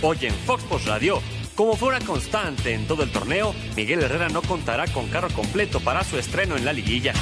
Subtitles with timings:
[0.00, 1.20] Hoy en Fox Sports Radio,
[1.56, 5.80] como fue una constante en todo el torneo, Miguel Herrera no contará con carro completo
[5.80, 7.12] para su estreno en la liguilla.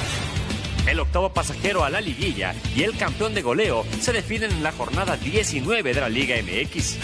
[0.87, 4.73] El octavo pasajero a la liguilla y el campeón de goleo se definen en la
[4.73, 6.99] jornada 19 de la Liga MX.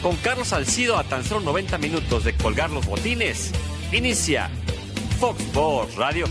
[0.00, 3.50] Con Carlos Salcido a tan solo 90 minutos de colgar los botines,
[3.90, 4.48] inicia
[5.18, 6.26] Fox Sports Radio.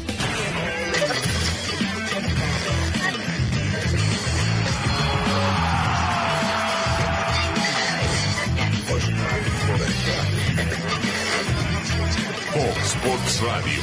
[12.63, 13.81] Fox Sports Radio.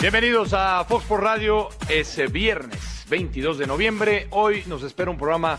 [0.00, 1.68] Bienvenidos a Fox por Radio.
[1.90, 4.28] Es eh, viernes 22 de noviembre.
[4.30, 5.58] Hoy nos espera un programa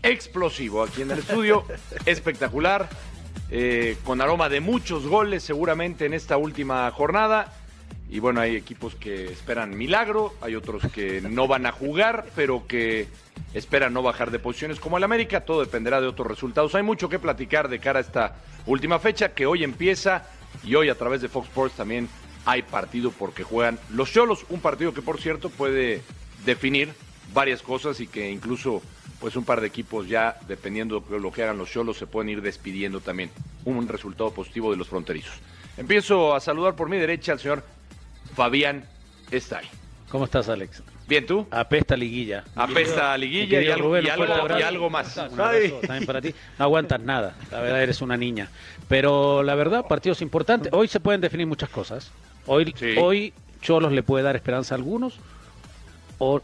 [0.00, 1.64] explosivo aquí en el estudio.
[2.06, 2.88] espectacular.
[3.50, 7.52] eh, con aroma de muchos goles seguramente en esta última jornada.
[8.08, 12.68] Y bueno, hay equipos que esperan milagro, hay otros que no van a jugar, pero
[12.68, 13.08] que
[13.54, 15.40] esperan no bajar de posiciones como el América.
[15.40, 16.74] Todo dependerá de otros resultados.
[16.74, 20.26] Hay mucho que platicar de cara a esta última fecha que hoy empieza
[20.64, 22.08] y hoy a través de Fox Sports también
[22.44, 26.02] hay partido porque juegan los Cholos, un partido que por cierto puede
[26.44, 26.92] definir
[27.32, 28.82] varias cosas y que incluso
[29.20, 32.30] pues un par de equipos ya dependiendo de lo que hagan los Cholos se pueden
[32.30, 33.30] ir despidiendo también.
[33.64, 35.34] Un resultado positivo de los fronterizos.
[35.76, 37.64] Empiezo a saludar por mi derecha al señor
[38.34, 38.84] Fabián
[39.30, 39.79] Estay.
[40.10, 40.82] ¿Cómo estás, Alex?
[41.06, 41.46] Bien, ¿tú?
[41.50, 42.44] Apesta liguilla.
[42.56, 44.60] Apesta liguilla y Rubén, y algo- abrazo.
[44.60, 45.16] y algo más.
[45.16, 46.34] Abrazo también para ti.
[46.58, 47.36] No aguantas nada.
[47.50, 48.48] La verdad, eres una niña.
[48.88, 50.72] Pero la verdad, partidos importantes.
[50.72, 52.10] Hoy se pueden definir muchas cosas.
[52.46, 52.94] Hoy, Sí.
[52.98, 55.18] hoy Cholos le puede dar esperanza a algunos.
[56.18, 56.40] O,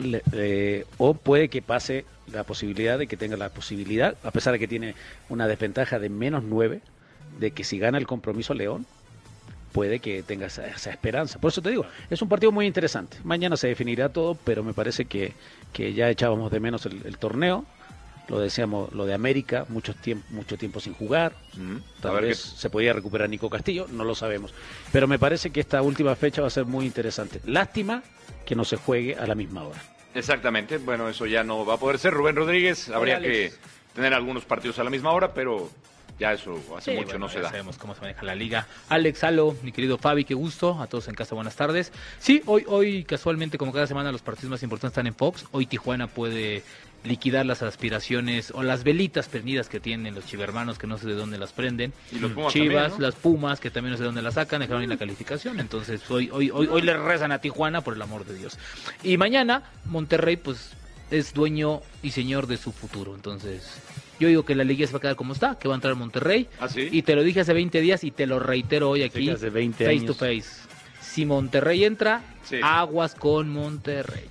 [0.00, 4.52] le- eh, o puede que pase la posibilidad de que tenga la posibilidad, a pesar
[4.54, 4.94] de que tiene
[5.28, 6.80] una desventaja de menos 9,
[7.38, 8.86] de que si gana el compromiso León,
[9.72, 11.38] puede que tenga esa, esa esperanza.
[11.38, 13.18] Por eso te digo, es un partido muy interesante.
[13.24, 15.32] Mañana se definirá todo, pero me parece que,
[15.72, 17.64] que ya echábamos de menos el, el torneo.
[18.28, 21.32] Lo decíamos, lo de América, mucho tiempo, mucho tiempo sin jugar.
[21.56, 24.52] Mm, Tal vez se podía recuperar Nico Castillo, no lo sabemos.
[24.90, 27.40] Pero me parece que esta última fecha va a ser muy interesante.
[27.44, 28.02] Lástima
[28.44, 29.80] que no se juegue a la misma hora.
[30.12, 32.14] Exactamente, bueno, eso ya no va a poder ser.
[32.14, 33.52] Rubén Rodríguez, habría que
[33.94, 35.70] tener algunos partidos a la misma hora, pero
[36.18, 37.50] ya eso hace Sí, mucho bueno, no se ya da.
[37.50, 38.66] sabemos cómo se maneja la liga.
[38.88, 40.80] Alex, Alo, mi querido Fabi, qué gusto.
[40.80, 41.92] A todos en casa, buenas tardes.
[42.18, 45.44] Sí, hoy, hoy casualmente, como cada semana, los partidos más importantes están en Fox.
[45.52, 46.62] Hoy Tijuana puede
[47.04, 51.14] liquidar las aspiraciones o las velitas prendidas que tienen los chivermanos, que no sé de
[51.14, 51.92] dónde las prenden.
[52.10, 53.06] Y los Pumas Chivas, también, ¿no?
[53.06, 55.60] las Pumas, que también no sé de dónde las sacan, dejaron en la calificación.
[55.60, 58.58] Entonces, hoy, hoy, hoy, hoy le rezan a Tijuana, por el amor de Dios.
[59.04, 60.70] Y mañana, Monterrey, pues,
[61.12, 63.14] es dueño y señor de su futuro.
[63.14, 63.62] Entonces,
[64.18, 65.94] yo digo que la liga se va a quedar como está, que va a entrar
[65.94, 66.48] Monterrey.
[66.60, 66.88] ¿Ah, sí?
[66.90, 69.84] Y te lo dije hace 20 días y te lo reitero hoy aquí, hace 20
[69.84, 70.06] face años.
[70.06, 70.66] to face.
[71.00, 72.58] Si Monterrey entra, Sí.
[72.62, 74.24] aguas con Monterrey.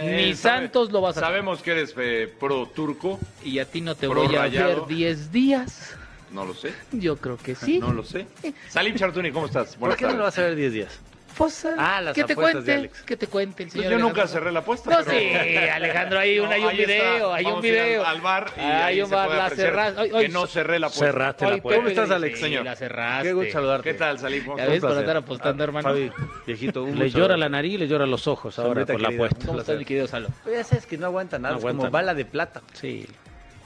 [0.00, 3.66] Eh, Ni sabe- Santos lo vas a Sabemos que eres eh, pro turco, Y a
[3.66, 5.94] ti no te voy a ver 10 días.
[6.32, 7.78] no lo sé, Yo creo que sí.
[7.78, 8.26] no lo sé.
[8.68, 9.76] Salim Chartuni, ¿cómo estás?
[9.76, 11.00] ¿Por qué no lo vas a ver 10 días?
[11.36, 13.02] Pues, Ah, las que te de cuente, Alex.
[13.02, 13.90] que te cuente el Pues señor.
[13.92, 14.32] yo nunca Alejandro.
[14.40, 14.90] cerré la apuesta.
[14.90, 15.34] No, pero- sí,
[15.68, 16.86] Alejandro, hay un, No, hay un está.
[16.86, 18.06] video, hay un Vamos a ir video.
[18.06, 20.00] al bar y hay un bar, la cerraste.
[20.00, 21.06] Hoy- hoy- que no cerré la apuesta.
[21.06, 21.76] Cerraste la apuesta.
[21.78, 22.38] ¿Cómo estás, Alex?
[22.38, 22.64] sí, Señor.
[22.64, 23.28] La cerraste.
[23.28, 23.90] Qué gusto saludarte.
[23.92, 24.44] ¿Qué tal, Salim?
[24.44, 24.72] ¿Cómo Ya estás?
[24.74, 25.04] ves, por placer.
[25.04, 25.88] estar apostando, hermano.
[25.88, 26.12] Fabi,
[26.46, 29.46] viejito, un Le llora la nariz y le llora los ojos ahora por la apuesta.
[29.46, 30.28] ¿Cómo estás, mi querido Salo?
[30.50, 32.62] Ya sabes que no aguanta nada, es como bala de plata.
[32.74, 33.06] Sí.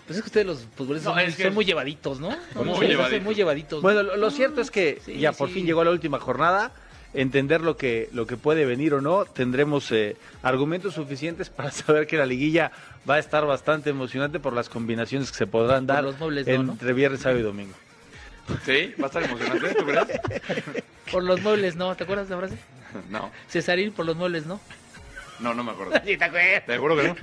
[0.07, 2.31] Pues es que ustedes los futbolistas No, son, es que- son muy llevaditos, ¿no?
[2.55, 3.23] Muy llevaditos.
[3.23, 3.83] muy llevaditos.
[3.83, 6.73] Bueno, lo, lo cierto es que Sí, ya por fin llegó la última jornada.
[7.15, 9.25] Entender lo que, lo que puede venir o no.
[9.25, 12.71] Tendremos eh, argumentos suficientes para saber que la liguilla
[13.09, 16.63] va a estar bastante emocionante por las combinaciones que se podrán dar los muebles, no,
[16.63, 16.73] ¿no?
[16.73, 17.75] entre viernes, sábado y domingo.
[18.65, 20.85] Sí, va a estar emocionante, ¿tú crees?
[21.13, 21.95] Por los muebles, ¿no?
[21.97, 22.59] ¿Te acuerdas de la frase?
[23.11, 24.61] No, Cesarín por los muebles, ¿no?
[25.41, 25.93] no, no me acuerdo.
[26.05, 26.65] Sí, te acuerdas.
[26.65, 27.17] Te juro que no.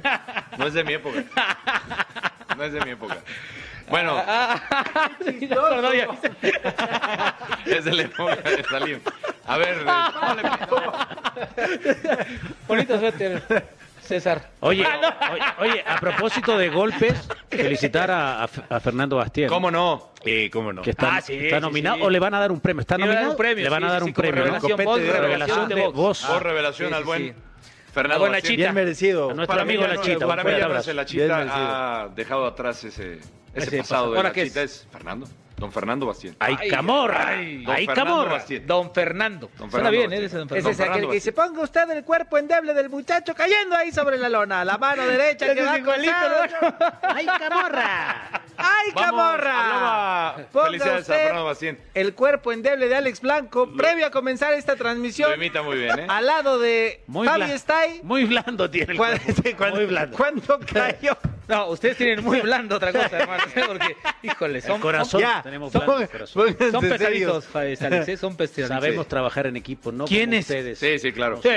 [0.59, 1.24] No es de mi época.
[2.56, 3.18] No es de mi época.
[3.90, 4.19] Bueno,
[7.66, 9.00] es época de Salim.
[9.48, 9.86] A ver, eh,
[10.69, 12.25] ¿cómo le-
[12.68, 13.44] Bonito suéter,
[14.01, 14.50] César.
[14.62, 19.50] Oye, oye, oye, a propósito de golpes, felicitar a, a F- a Fernando Bastián.
[19.50, 20.12] ¿Cómo no?
[20.25, 20.81] Eh, ¿Cómo no?
[20.81, 22.01] Que está, Ah, sí, está sí, nominado sí.
[22.04, 22.81] o le van a dar un premio.
[22.81, 23.31] ¿Está Le van a dar nominado?
[23.31, 24.44] un premio, Le van a sí, dar sí, un como premio, ¿no?
[24.45, 25.94] revelación Copete voz, de revelación revelación de de voz.
[25.94, 26.25] voz.
[26.25, 27.33] Por revelación sí, al buen sí.
[27.94, 28.51] Fernando buena Bastián.
[28.56, 28.63] chita.
[28.63, 29.30] Bien merecido.
[29.30, 30.25] A nuestro Para mí amigo ya La no- Chita.
[30.25, 30.89] un Para mí fuerte ya no abrazo.
[30.89, 31.65] es la Bien chita merecido.
[31.68, 33.19] ha dejado atrás ese,
[33.56, 34.88] ese Ese pasado de ¿Ahora la qué es?
[34.92, 35.28] Fernando.
[35.57, 36.36] Don Fernando Bastien.
[36.38, 37.30] ¡Ay, Camorra!
[37.30, 38.31] ay, don ¡Ay, Fernando Camorra!
[38.34, 38.68] Bastien.
[38.68, 39.50] Don Fernando.
[39.57, 40.22] Don Suena Fernando bien, Bastien.
[40.22, 40.25] ¿eh?
[40.25, 40.84] Ese Don Ese Fernando.
[40.84, 44.28] es aquel que dice, ponga usted el cuerpo endeble del muchacho cayendo ahí sobre la
[44.28, 46.36] lona, la mano derecha Ese que va cruzado.
[47.04, 48.42] ¡Ay, Camorra!
[48.57, 50.36] ¡Ay, Vamos, Camorra!
[50.51, 51.80] Ponga Felicidades a usted Fernando Bastien.
[51.94, 56.00] el cuerpo endeble de Alex Blanco previo a comenzar esta transmisión Lo imita muy bien,
[56.00, 56.06] ¿eh?
[56.10, 58.01] al lado de Muy, Fabi bla- Stay.
[58.04, 59.24] muy blando tiene el cuerpo.
[59.58, 60.18] cuando- Muy blando.
[60.18, 61.18] cuando cayó.
[61.47, 63.44] No, ustedes tienen muy blando otra cosa, hermano.
[63.56, 63.63] ¿eh?
[63.68, 66.56] Porque, híjole, son, El corazón, Ya, tenemos son- blando corazón.
[66.57, 68.18] son, son pesaditos, Fabi Alex, ¿eh?
[68.18, 68.68] son pesaditos.
[68.69, 70.06] Sabemos trabajar en equipo, ¿no?
[70.06, 70.80] Ustedes.
[70.80, 71.39] Sí, sí, claro.
[71.42, 71.50] Sí,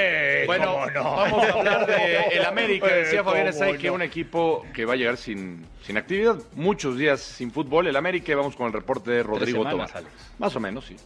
[0.47, 1.17] Bueno, cómo no.
[1.17, 2.87] vamos a hablar de el América.
[2.89, 6.99] Eh, Decía Fabián Estay que un equipo que va a llegar sin, sin actividad, muchos
[6.99, 7.87] días sin fútbol.
[7.87, 9.67] El América, y vamos con el reporte de Rodrigo.
[9.67, 9.93] Alex.
[10.39, 10.97] Más o menos, sí.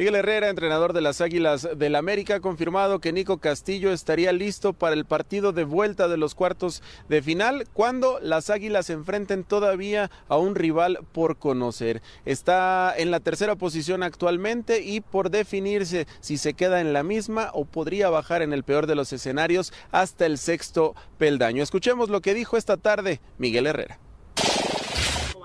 [0.00, 4.72] Miguel Herrera, entrenador de las Águilas del América, ha confirmado que Nico Castillo estaría listo
[4.72, 9.44] para el partido de vuelta de los cuartos de final cuando las Águilas se enfrenten
[9.44, 12.00] todavía a un rival por conocer.
[12.24, 17.50] Está en la tercera posición actualmente y por definirse si se queda en la misma
[17.52, 21.62] o podría bajar en el peor de los escenarios hasta el sexto peldaño.
[21.62, 23.98] Escuchemos lo que dijo esta tarde Miguel Herrera.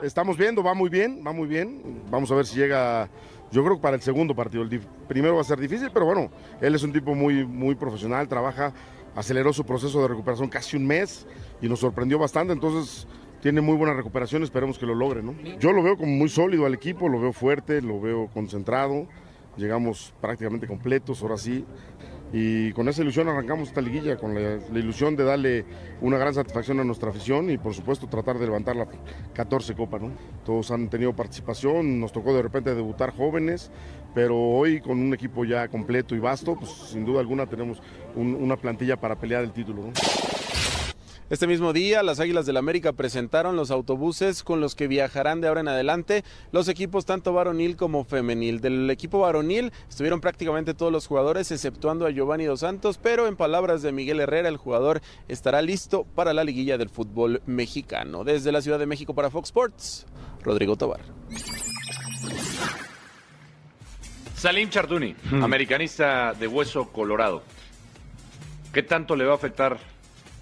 [0.02, 2.02] Estamos viendo, va muy bien, va muy bien.
[2.10, 3.10] Vamos a ver si llega,
[3.52, 4.64] yo creo que para el segundo partido.
[4.64, 6.30] El primero va a ser difícil, pero bueno,
[6.62, 8.74] él es un tipo muy, muy profesional, trabaja,
[9.16, 11.26] aceleró su proceso de recuperación casi un mes
[11.62, 13.08] y nos sorprendió bastante, entonces
[13.42, 15.36] tiene muy buena recuperación, esperemos que lo logre, ¿no?
[15.60, 19.08] Yo lo veo como muy sólido al equipo, lo veo fuerte, lo veo concentrado,
[19.56, 21.64] llegamos prácticamente completos, ahora sí.
[22.38, 25.64] Y con esa ilusión arrancamos esta liguilla, con la, ilusión de darle
[26.02, 28.88] una gran satisfacción a nuestra afición y por supuesto tratar de levantar la
[29.34, 30.12] 14 Copa, ¿no?
[30.44, 33.72] Todos han tenido participación, nos tocó de repente debutar jóvenes,
[34.14, 37.82] pero hoy con un equipo ya completo y vasto, pues sin duda alguna tenemos
[38.18, 39.94] un- una plantilla para pelear el título.
[41.28, 45.48] Este mismo día, las Águilas del América presentaron los autobuses con los que viajarán de
[45.48, 48.62] ahora en adelante los equipos tanto varonil como femenil.
[48.62, 53.36] Del equipo varonil estuvieron prácticamente todos los jugadores, exceptuando a Giovanni Dos Santos, pero en
[53.36, 58.24] palabras de Miguel Herrera, el jugador estará listo para la liguilla del fútbol mexicano.
[58.24, 60.06] Desde la Ciudad de México para Fox Sports,
[60.44, 61.02] Rodrigo Tobar.
[64.36, 67.42] Salim Chartuni, americanista de hueso colorado.
[68.72, 69.95] ¿Qué tanto le va a afectar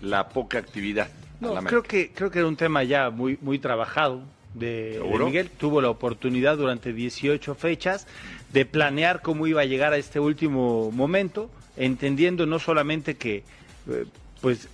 [0.03, 1.07] la poca actividad?
[1.39, 4.21] No, creo que, creo que era un tema ya muy, muy trabajado
[4.53, 5.01] de.
[5.19, 5.50] Miguel.
[5.50, 8.07] Tuvo la oportunidad durante 18 fechas
[8.51, 13.44] de planear cómo iba a llegar a este último momento, entendiendo no solamente que
[13.89, 14.05] eh,
[14.41, 14.69] pues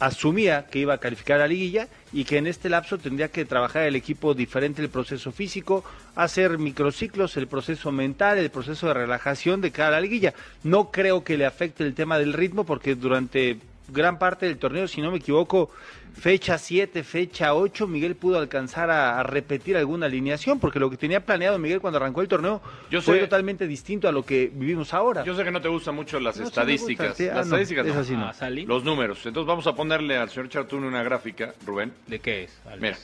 [0.00, 3.44] asumía que iba a calificar a la liguilla y que en este lapso tendría que
[3.44, 5.84] trabajar el equipo diferente el proceso físico,
[6.16, 10.34] hacer microciclos, el proceso mental, el proceso de relajación de cara a la liguilla.
[10.64, 13.58] No creo que le afecte el tema del ritmo porque durante
[13.88, 15.70] gran parte del torneo, si no me equivoco,
[16.14, 20.96] fecha 7, fecha 8, Miguel pudo alcanzar a, a repetir alguna alineación, porque lo que
[20.96, 24.50] tenía planeado Miguel cuando arrancó el torneo Yo fue sé- totalmente distinto a lo que
[24.54, 25.24] vivimos ahora.
[25.24, 27.08] Yo sé que no te gustan mucho las No, sí me estadísticas.
[27.08, 28.00] gusta, sí, ah, las no, estadísticas es no.
[28.00, 28.26] así, no.
[28.26, 28.50] Ah.
[28.66, 29.26] Los números.
[29.26, 31.92] Entonces vamos a ponerle al señor Chartuni una gráfica, Rubén.
[32.06, 32.60] ¿De qué es?
[32.66, 32.80] Alex?
[32.80, 32.96] Mira,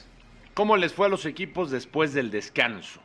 [0.53, 2.99] ¿cómo les fue a los equipos después del descanso?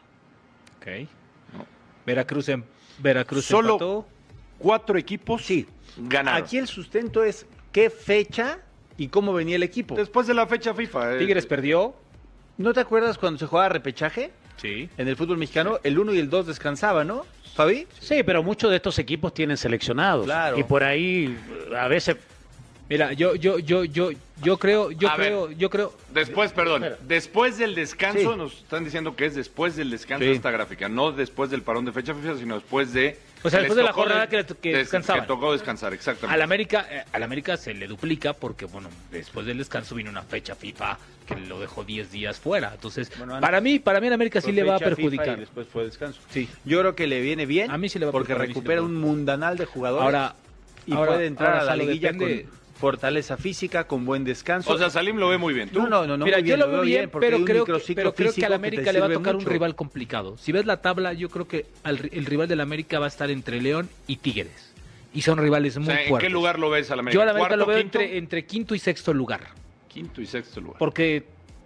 [0.79, 1.09] Ok.
[1.57, 1.67] No.
[2.07, 2.65] Veracruz, en,
[2.99, 4.07] Veracruz Solo empató.
[4.59, 5.67] cuatro equipos Sí.
[5.97, 6.43] ganaron.
[6.43, 8.61] Aquí el sustento es qué fecha
[8.97, 9.97] y cómo venía el equipo.
[9.97, 11.17] Después de la fecha FIFA.
[11.17, 11.95] eh, Tigres perdió.
[12.57, 14.89] ¿No te acuerdas cuando se jugaba repechaje Sí.
[14.97, 15.81] en el fútbol mexicano?
[15.83, 17.27] El 1 y el 2 descansaban, ¿no?
[17.57, 17.89] Fabi.
[17.99, 20.25] Sí, pero muchos de estos equipos tienen seleccionados.
[20.25, 20.57] Claro.
[20.57, 21.37] Y por ahí
[21.77, 22.17] a veces
[22.87, 24.11] Mira, yo, yo, yo, yo,
[24.43, 25.29] yo creo, yo A ver.
[25.29, 25.95] creo, yo creo.
[26.13, 28.37] Después, perdón, después del descanso, Sí.
[28.39, 30.31] nos están diciendo que es después del descanso Sí.
[30.33, 33.19] esta gráfica, no después del parón de fecha FIFA, sino después de...
[33.45, 35.23] O sea, después de la jornada que le- que descansaban.
[35.23, 36.35] Que tocó descansar, exactamente.
[36.35, 40.23] Al América, eh, al América se le duplica porque, bueno, después del descanso vino una
[40.23, 42.73] fecha FIFA que lo dejó 10 días fuera.
[42.75, 45.37] Entonces, Bueno, para mí, para mí el América sí le va a perjudicar.
[45.37, 46.21] y después fue descanso.
[46.31, 46.49] Sí.
[46.65, 47.71] Yo creo que le viene bien.
[47.71, 50.05] A mí sí le va a Porque a recupera un mundanal de jugadores.
[50.05, 50.35] Ahora,
[50.87, 54.71] y ahora- puede entrar ahora, a la liguilla depende- con fortaleza física, con buen descanso.
[54.73, 55.71] O sea, Salim lo ve muy bien.
[55.71, 55.81] ¿Tú?
[55.81, 56.25] no, no, no, no.
[56.27, 59.01] Mira, muy yo lo veo bien, pero creo, que, pero creo que al América le
[59.01, 60.37] va a tocar un rival complicado.
[60.37, 63.31] Si ves la tabla, yo creo que al- el rival del América va a estar
[63.31, 64.73] entre León y Tigres.
[65.15, 66.29] Y son rivales O muy sea, ¿En fuertes.
[66.29, 67.15] qué lugar lo ves al América?
[67.15, 68.01] Yo al América lo ¿Cuarto, veo quinto?
[68.01, 69.41] entre, entre quinto y sexto lugar.
[69.89, 70.79] Quinto y sexto lugar.
[70.79, 71.25] Porque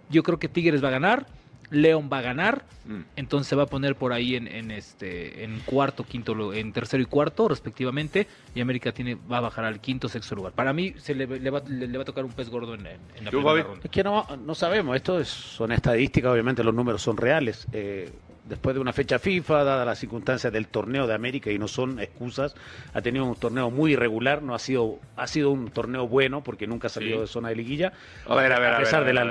[0.09, 1.25] yo creo que Tigres va a ganar,
[1.71, 3.01] León va a ganar, Mm.
[3.15, 7.03] entonces se va a poner por ahí en, en este en cuarto, quinto, en tercero
[7.03, 10.53] y cuarto respectivamente, y América tiene va a bajar al quinto, sexto lugar.
[10.53, 12.83] Para mí se le, le va, le- le va a tocar un pez gordo en,
[12.83, 12.91] la
[13.29, 13.81] ¿Tú, primera ronda.
[13.83, 17.67] Es que no, no sabemos, esto es- son estadísticas, obviamente los números son reales.
[17.73, 18.09] Eh,
[18.45, 21.99] después de una fecha FIFA, dadas las circunstancias del torneo de América, y no son
[21.99, 22.55] excusas,
[22.95, 26.65] ha tenido un torneo muy irregular, no ha sido, ha sido un torneo bueno porque
[26.65, 27.21] nunca ha salido Sí.
[27.21, 27.93] de zona de liguilla.
[28.27, 29.27] A ver, a ver, a pesar a ver, de las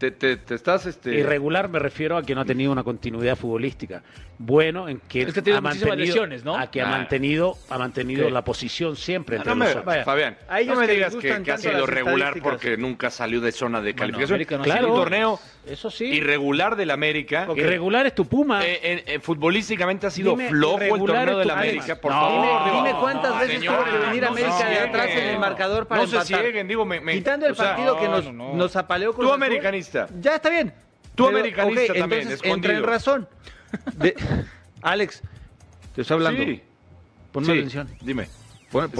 [0.00, 0.86] te, te, estás...
[0.86, 1.14] Este...
[1.14, 4.02] Irregular me refiero a que no ha tenido una continuidad futbolística
[4.42, 5.60] bueno en que, ha ah.
[5.60, 11.14] mantenido, ha mantenido, la posición siempre entre no, me, Fabián, a ellos no me digas
[11.14, 14.62] que, ha sido regular porque nunca salió de zona de calificación.
[14.62, 16.06] Claro, un torneo eso sí.
[16.06, 17.44] irregular del América.
[17.46, 18.60] Porque irregular es tu Puma.
[18.64, 22.72] Eh, futbolísticamente ha sido dime, flojo el torneo del América, por favor.
[22.72, 26.20] Dime, cuántas veces tuvo que venir América de atrás en el marcador para empatar.
[26.20, 26.66] No se cieguen,
[27.12, 30.08] quitando el partido que nos apaleó con Tú americanista.
[30.18, 30.72] Ya está bien.
[31.14, 33.28] Tú americanista también, entra en razón.
[34.82, 35.22] Alex,
[35.94, 36.42] te estoy hablando.
[36.44, 36.62] Sí.
[37.32, 37.88] Ponme atención.
[38.00, 38.28] Dime.
[38.70, 38.90] Pon, es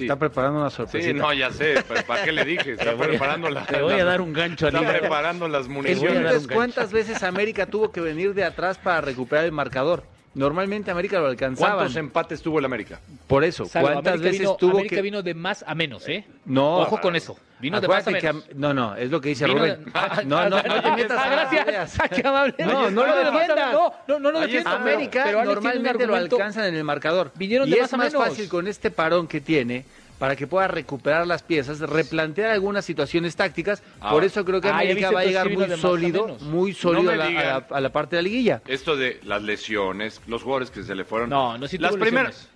[0.00, 1.06] Está preparando una sorpresa.
[1.06, 1.82] Sí, no, ya sé.
[2.06, 2.72] ¿Para qué le dije?
[2.72, 3.66] Está preparando la.
[3.66, 6.48] Te voy a dar un gancho Está preparando las municiones.
[6.48, 10.04] ¿Cuántas veces América tuvo que venir de atrás para recuperar el marcador?
[10.32, 11.74] Normalmente América lo alcanzaba.
[11.74, 13.00] ¿Cuántos empates tuvo el América?
[13.26, 15.02] Por eso, Salvo, ¿cuántas América veces vino, tuvo América que...
[15.02, 16.24] vino de más a menos, ¿eh?
[16.44, 16.78] No.
[16.78, 17.36] Ojo con ah, eso.
[17.58, 18.48] Vino Acuérdate de más a menos.
[18.54, 19.84] No, no, es lo que dice vino Rubén.
[19.84, 19.90] De...
[19.92, 21.98] Ah, no, no, no, ah, te metas ah, gracias.
[22.14, 22.54] Qué amable.
[22.58, 23.72] No, no, lo defiendas.
[23.72, 24.74] No, no, no lo defiendas.
[24.74, 27.32] América normalmente lo alcanzan en el marcador.
[27.34, 28.12] Vinieron de más a menos.
[28.12, 29.84] es más fácil con este parón que tiene
[30.20, 33.82] para que pueda recuperar las piezas, replantear algunas situaciones tácticas.
[34.10, 38.16] Por eso creo que América va a llegar muy sólido, muy sólido a, la, parte
[38.16, 38.62] de la liguilla.
[38.66, 41.30] Esto de las lesiones, los jugadores que se le fueron.
[41.30, 42.50] No, no si las primeras,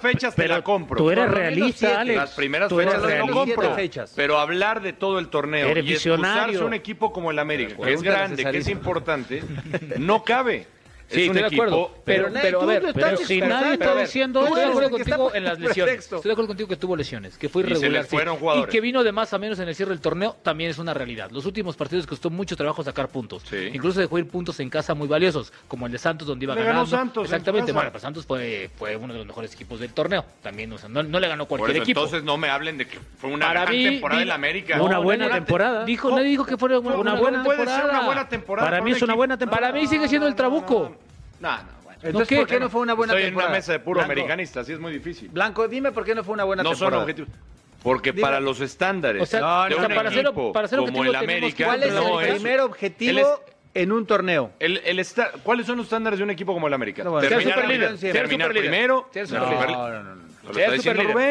[0.00, 0.96] fechas pero la compro.
[0.96, 2.16] Tú eres realista, Alex.
[2.16, 3.76] Las primeras fechas realista, compro.
[4.16, 7.92] Pero hablar de todo el torneo eres y excusarse un equipo como el América, que
[7.92, 9.42] es grande, que es importante,
[9.98, 10.66] no cabe.
[11.08, 11.90] Sí, estoy de acuerdo.
[12.04, 14.44] Pero, pero, a ver, pero si nadie está diciendo.
[14.44, 15.98] Estoy de acuerdo contigo en las lesiones.
[15.98, 18.06] Estoy de acuerdo contigo que tuvo lesiones, que fue irregular.
[18.56, 20.94] Y, que vino de más a menos en el cierre del torneo también es una
[20.94, 21.30] realidad.
[21.30, 23.44] Los últimos partidos costó mucho trabajo sacar puntos.
[23.72, 26.86] Incluso dejó ir puntos en casa muy valiosos, como el de Santos, donde iba ganando.
[26.86, 27.24] Santos.
[27.24, 27.72] Exactamente.
[27.72, 30.24] Bueno, pues Santos fue, fue uno de los mejores equipos del torneo.
[30.42, 32.00] También, o sea, no, no le ganó cualquier equipo.
[32.00, 34.82] Entonces no me hablen de que fue una Para gran mí, temporada del América.
[34.82, 35.84] Una buena temporada.
[35.84, 37.42] Dijo, nadie dijo que fue una buena
[38.28, 38.70] temporada.
[38.70, 39.68] Para mí es una buena temporada.
[39.68, 40.95] Para mí sigue siendo el trabuco.
[41.40, 41.98] No, no, bueno.
[42.02, 42.70] Entonces, ¿Qué, ¿por qué no?
[42.70, 43.48] fue una buena Estoy temporada?
[43.48, 44.12] en una mesa de puro Blanco.
[44.12, 45.28] americanista, así es muy difícil.
[45.30, 46.90] Blanco, dime por qué no fue una buena no temporada.
[46.90, 47.30] No son objetivos.
[47.82, 48.22] Porque Dime.
[48.22, 50.78] para los estándares o sea, no, de o sea, un para equipo ser, para ser
[50.80, 52.64] como el América, ¿cuál es no, el primer eso?
[52.64, 53.40] objetivo
[53.74, 54.50] en un torneo?
[54.58, 57.04] El, el esta, ¿Cuáles son los estándares de un equipo como el América?
[57.04, 59.08] No, bueno, terminar, terminar, terminar primero.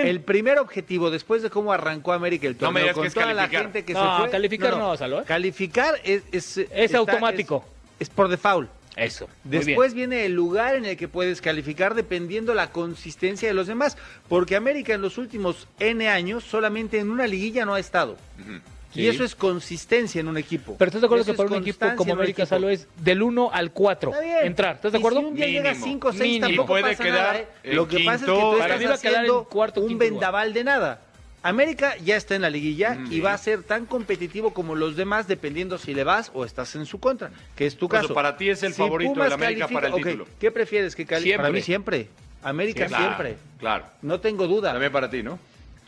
[0.04, 3.94] El primer objetivo después de cómo arrancó América el torneo con toda la gente que
[3.94, 4.30] se fue.
[4.30, 4.96] Calificar no,
[5.26, 7.66] Calificar es, es, es automático.
[8.00, 8.70] es por default.
[8.96, 9.28] Eso.
[9.44, 13.98] Después viene el lugar en el que puedes calificar dependiendo la consistencia de los demás,
[14.30, 18.14] porque América en los últimos N años solamente en una liguilla no ha estado.
[18.14, 18.62] Uh -huh.
[18.94, 19.02] sí.
[19.02, 20.76] Y eso es consistencia en un equipo.
[20.78, 23.50] Pero ¿estás de acuerdo eso que para un equipo como América Salo es del uno
[23.52, 24.76] al 4 entrar?
[24.76, 25.20] ¿Estás de acuerdo?
[25.20, 27.74] Y si un día llega 5 o 6 tampoco puede pasa quedar nada, ¿eh?
[27.74, 31.02] Lo que quinto, pasa es que tú estás haciendo quedar cuarto, un vendaval de nada.
[31.46, 34.96] América ya está en la liguilla mm, y va a ser tan competitivo como los
[34.96, 38.08] demás dependiendo si le vas o estás en su contra, que es tu caso.
[38.08, 40.28] Pero para ti es el favorito Pumas América para el okay, título.
[40.40, 41.38] ¿Qué prefieres que califique?
[41.38, 42.08] Para mí siempre.
[42.42, 43.38] América siempre.
[43.60, 44.72] Claro, No tengo duda.
[44.72, 45.38] También para ti, ¿no?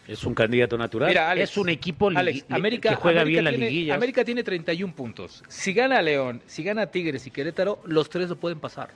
[0.08, 1.10] Es un candidato natural.
[1.10, 3.96] Mira, Alex, es un equipo que juega América bien la liguilla.
[3.96, 5.44] América tiene 31 puntos.
[5.48, 8.92] Si gana León, si gana Tigres y Querétaro, los tres lo pueden pasar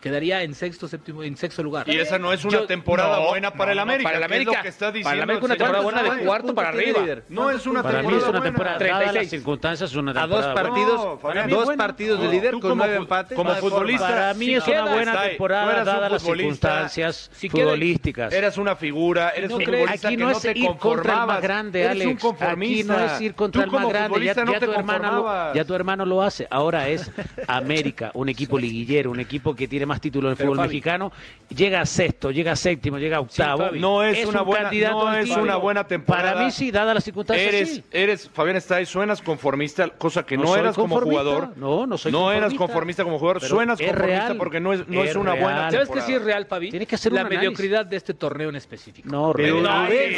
[0.00, 1.88] quedaría en sexto, séptimo, en sexto lugar.
[1.88, 4.08] Y esa no es una temporada buena para el América.
[4.08, 6.68] Para el América, que está diciendo para el América una temporada buena de cuarto para
[6.68, 7.00] arriba.
[7.00, 7.24] Líder?
[7.28, 10.52] No es una para temporada mí es una temporada, Las circunstancias una temporada.
[10.52, 13.36] A dos partidos, dos partidos de líder con nueve empates.
[13.36, 18.32] Como futbolista, para mí es una buena temporada dadas las circunstancias futbolísticas.
[18.32, 21.44] Eras una figura, eres un futbolista que no te conformabas.
[21.74, 22.36] Eres un.
[22.40, 25.58] Aquí no es ir contra el más grande, no grande.
[25.58, 26.46] Ya tu hermano lo hace.
[26.50, 27.10] Ahora es
[27.46, 31.12] América, un equipo liguillero, un equipo que tiene más títulos del Pero, fútbol mexicano,
[31.48, 33.70] llega a sexto, llega a séptimo, llega a octavo.
[33.72, 36.34] No es, una, buena, no es una buena temporada.
[36.34, 37.48] Para mí sí, dadas las circunstancias.
[37.48, 37.84] Eres, sí.
[37.90, 41.56] eres Fabián Estáis, suenas conformista, cosa que no, no eras como jugador.
[41.56, 45.32] No, no eras conformista como jugador, suenas conformista real, porque no es, no es, una
[45.32, 45.86] buena temporada.
[45.86, 46.70] ¿Sabes que sí real, Fabi?
[46.70, 49.08] Tienes que hacer la mediocridad de este torneo en específico.
[49.08, 49.66] No, Rubén,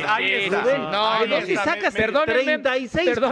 [0.06, 1.26] ahí está.
[1.26, 3.30] No, si sacas, perdónenme, 36 puntos,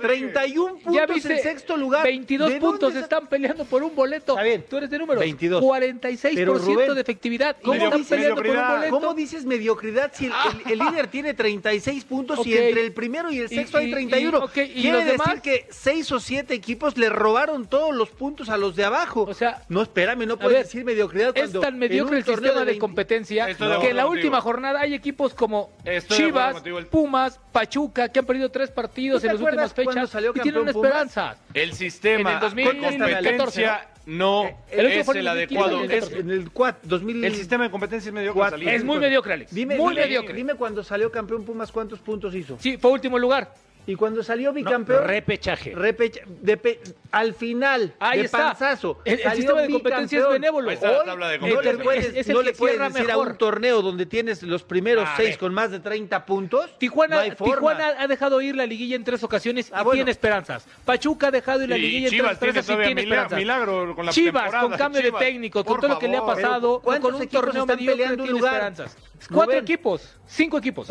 [0.00, 2.04] 31 puntos en sexto lugar.
[2.04, 4.32] 22 puntos están peleando por un boleto.
[4.32, 5.20] Está bien lectores de números.
[5.20, 5.62] 22.
[5.62, 7.56] 46% Pero, Rubén, de efectividad.
[7.62, 8.90] ¿cómo, están peleando un boleto?
[8.90, 10.56] ¿Cómo dices mediocridad si el, ah.
[10.64, 12.52] el, el líder tiene 36 puntos okay.
[12.52, 14.38] y entre el primero y el sexto y, hay 31?
[14.38, 14.68] Y, y, okay.
[14.72, 15.26] Quiere los demás?
[15.26, 19.22] decir que 6 o 7 equipos le robaron todos los puntos a los de abajo.
[19.22, 21.36] O sea, no, espérame, no puedes ver, decir mediocridad.
[21.36, 22.72] Es tan mediocre el sistema de, 20...
[22.72, 24.10] de competencia que en la motivo.
[24.10, 29.32] última jornada hay equipos como Estoy Chivas, Pumas, Pachuca, que han perdido tres partidos en
[29.32, 31.38] las últimas fechas salió y tienen esperanzas.
[31.52, 33.70] El sistema en el 2014,
[34.06, 35.84] no El otro es el el 2015, adecuado.
[35.84, 37.24] en el Es- En el 4, 2000...
[37.24, 38.74] el sistema de competencia es mediocre.
[38.74, 39.54] Es muy mediocre, Alex.
[39.54, 40.34] Dime, muy dime, mediocre.
[40.34, 42.56] Dime cuando salió campeón Pumas, ¿cuántos puntos hizo?
[42.60, 43.54] Sí, fue último lugar.
[43.86, 45.02] Y cuando salió bicampeón.
[45.02, 45.74] No, repechaje.
[45.74, 48.38] Repecha, de pe, al final, Ahí de está.
[48.38, 49.00] panzazo.
[49.04, 50.70] El, el sistema de competencia es benévolo.
[50.70, 51.72] Hoy, de competencia.
[51.72, 53.28] No, puedes, es, es no le puedes decir mejor.
[53.28, 55.38] a un torneo donde tienes los primeros a seis ver.
[55.38, 56.78] con más de 30 puntos.
[56.78, 59.98] Tijuana, no Tijuana ha dejado ir la liguilla en tres ocasiones ah, y bueno.
[59.98, 60.66] tiene esperanzas.
[60.84, 63.38] Pachuca ha dejado ir la liguilla y en tres ocasiones y tiene esperanzas.
[63.38, 66.24] Milagro con la Chivas, con cambio Chivas, de técnico, con todo lo que le ha
[66.24, 68.96] pasado, con un torneo mediocre tiene esperanzas.
[69.30, 70.88] Cuatro equipos, cinco equipos.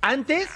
[0.00, 0.48] Antes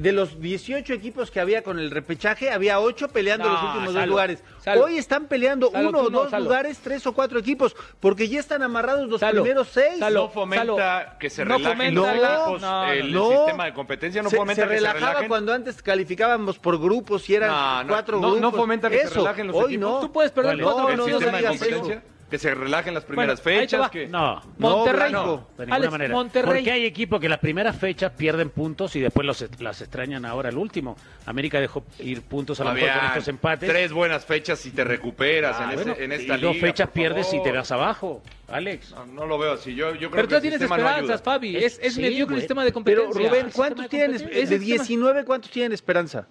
[0.00, 3.86] de los 18 equipos que había con el repechaje, había 8 peleando no, los últimos
[3.86, 4.44] salvo, dos lugares.
[4.78, 9.08] Hoy están peleando uno o dos lugares, tres o cuatro equipos, porque ya están amarrados
[9.08, 10.00] los primeros seis.
[10.00, 14.62] no fomenta que se relajen no, los equipos, el, sistema de competencia no se, fomenta
[14.62, 15.28] se que relajaba se relajen.
[15.28, 18.40] cuando antes calificábamos por grupos y eran cuatro grupos.
[18.40, 19.08] No, fomenta que eso.
[19.08, 20.00] se relajen los Hoy equipos.
[20.00, 23.90] Tú puedes perder cuatro no, no, no digas eso que se relajen las primeras fechas.
[23.90, 24.06] Que...
[24.06, 25.12] No, Monterrey.
[25.12, 26.14] No, de ninguna manera.
[26.14, 26.62] Monterrey.
[26.62, 30.48] Porque hay equipos que las primeras fechas pierden puntos y después los, las extrañan ahora
[30.48, 30.96] el último.
[31.26, 33.68] América dejó ir puntos a la mejor con estos empates.
[33.68, 36.40] Tres buenas fechas y te recuperas ah, en, bueno, ese, esta y.
[36.40, 38.22] Dos fechas pierdes y te vas abajo.
[38.48, 38.94] Alex.
[39.12, 39.74] No, lo veo así.
[39.74, 41.56] Yo, yo creo pero que tú tienes esperanzas, Fabi.
[41.56, 43.10] Es, es, sí, el sistema de competencia.
[43.12, 44.18] Pero Rubén, ¿cuántos tienen?
[44.18, 46.26] De, de 19, ¿cuántos tienen esperanza?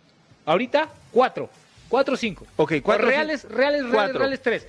[0.45, 1.49] Ahorita, cuatro.
[1.89, 2.43] 4-5.
[2.57, 4.67] Ok, 4 Reales, reales, reales, reales 3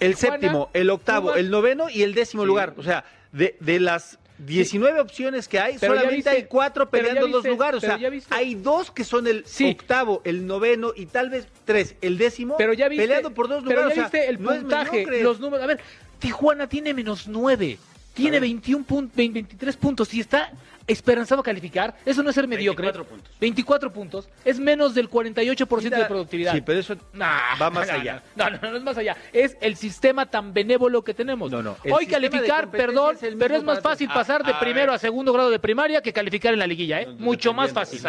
[0.00, 2.74] el séptimo, el octavo, el noveno y el décimo lugar.
[2.76, 7.78] O sea, de, las 19 opciones que hay, solamente hay cuatro peleando viste, dos lugares.
[7.78, 7.98] O sea,
[8.30, 12.72] hay dos que son el octavo, el noveno y tal vez tres, el décimo, pero
[12.72, 13.84] ya viste, peleando por dos lugares.
[13.86, 15.64] Pero ya viste o sea, el puntaje, los números.
[15.64, 15.80] A ver,
[16.18, 17.78] Tijuana tiene menos nueve,
[18.14, 20.52] tiene 21 puntos, 23 puntos y está
[20.86, 21.94] esperanzado calificar.
[22.04, 22.84] Eso no es ser mediocre.
[22.84, 23.40] 24 puntos.
[23.40, 24.28] 24 puntos.
[24.44, 26.52] Es menos del 48% de productividad.
[26.52, 28.22] Sí, pero eso nah, va más allá.
[28.36, 29.16] No, no, no, es más allá.
[29.32, 31.50] Es el sistema tan benévolo que tenemos.
[31.50, 31.76] No, no.
[31.90, 35.50] Hoy calificar, perdón, es pero es más fácil ah, pasar de primero a segundo grado
[35.50, 37.06] de primaria que calificar en la liguilla, ¿eh?
[37.18, 38.00] Mucho más fácil.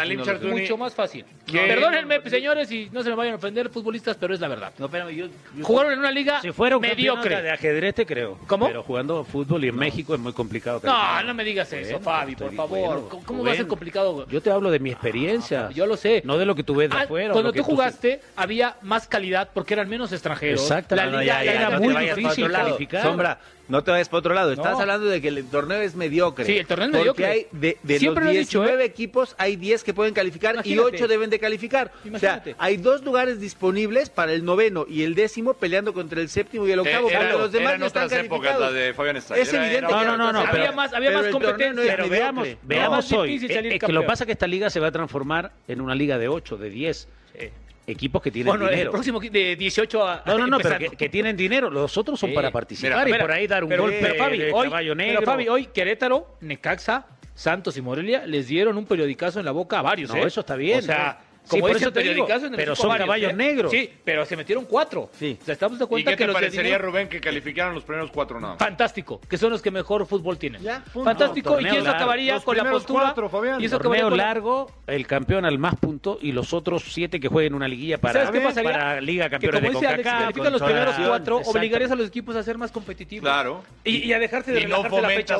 [0.50, 1.24] Mucho más fácil.
[1.46, 1.58] ¿Qué?
[1.58, 4.72] Perdónenme, señores, y no se me vayan a ofender futbolistas, pero es la verdad.
[4.78, 5.26] No, pero yo,
[5.62, 7.42] Jugaron en una liga si fuera un mediocre.
[7.42, 8.38] de ajedrez te creo.
[8.46, 8.66] ¿Cómo?
[8.66, 10.80] Pero jugando fútbol y en México es muy complicado.
[10.82, 12.65] No, no me digas eso, Fabi, por favor.
[12.66, 14.26] ¿Cómo va a ser complicado?
[14.28, 15.70] Yo te hablo de mi ah, experiencia.
[15.70, 16.22] Yo lo sé.
[16.24, 17.32] No de lo que ah, tú ves de afuera.
[17.32, 20.62] Cuando tú jugaste, había más calidad porque eran menos extranjeros.
[20.62, 21.26] Exactamente.
[21.26, 23.02] La liga era muy difícil calificar.
[23.02, 24.52] Sombra, no te vayas para otro lado.
[24.52, 26.44] Estás hablando de que el torneo es mediocre.
[26.44, 27.24] Sí, el torneo es mediocre.
[27.24, 28.86] Porque hay de, de los 19 ¿eh?
[28.86, 31.92] equipos, hay 10 que pueden calificar y 8 deben de calificar.
[32.04, 32.52] Imagínate.
[32.52, 36.28] O sea, hay dos lugares disponibles para el noveno y el décimo peleando contra el
[36.28, 37.08] séptimo y el octavo.
[37.08, 38.72] Eh, era, porque los demás no están calificados.
[38.72, 39.76] De es evidente.
[39.78, 40.40] Era.
[40.40, 41.96] Había más, había más competencia.
[41.96, 43.36] Pero veamos, veamos hoy.
[43.46, 46.18] Eh, es que lo pasa que esta liga se va a transformar en una liga
[46.18, 47.08] de 8, de 10.
[47.38, 47.50] Sí
[47.86, 48.92] equipos que tienen dinero.
[48.94, 50.22] El de 18 a.
[50.26, 51.70] No, no, no, pero que, tienen dinero.
[51.70, 55.48] Los otros son para participar y por ahí dar un pero, golpe pero, Fabi, hoy,
[55.48, 60.10] hoy Querétaro, Necaxa, Santos y Morelia les dieron un periodicazo en la boca a varios.
[60.10, 60.26] No, ¿eh?
[60.26, 60.78] eso está bien.
[60.78, 63.34] O sea, como sí, por eso te digo, pero son caballos ¿eh?
[63.34, 63.70] negros.
[63.70, 65.10] Sí, pero se metieron cuatro.
[65.12, 65.38] Sí.
[65.40, 66.78] O sea, estamos de cuenta ¿Y qué te que parecería.
[66.78, 68.58] Rubén, que calificaran los primeros cuatro nada más?
[68.58, 70.62] Fantástico, que son los que mejor fútbol tienen.
[70.62, 73.04] Ya, Fantástico, no, y eso acabaría los con la postura.
[73.04, 73.60] Cuatro, Fabián.
[73.60, 74.16] Y eso torneo con...
[74.16, 78.24] largo, el campeón al más punto y los otros siete que jueguen una liguilla para,
[78.24, 78.72] ¿Sabes qué pasaría?
[78.72, 82.36] para Liga Campeones que como de Alex, califican los primeros cuatro, obligarías a los equipos
[82.36, 83.22] a ser más competitivos.
[83.22, 83.62] Claro.
[83.84, 85.38] Y, y a dejarse de y la fecha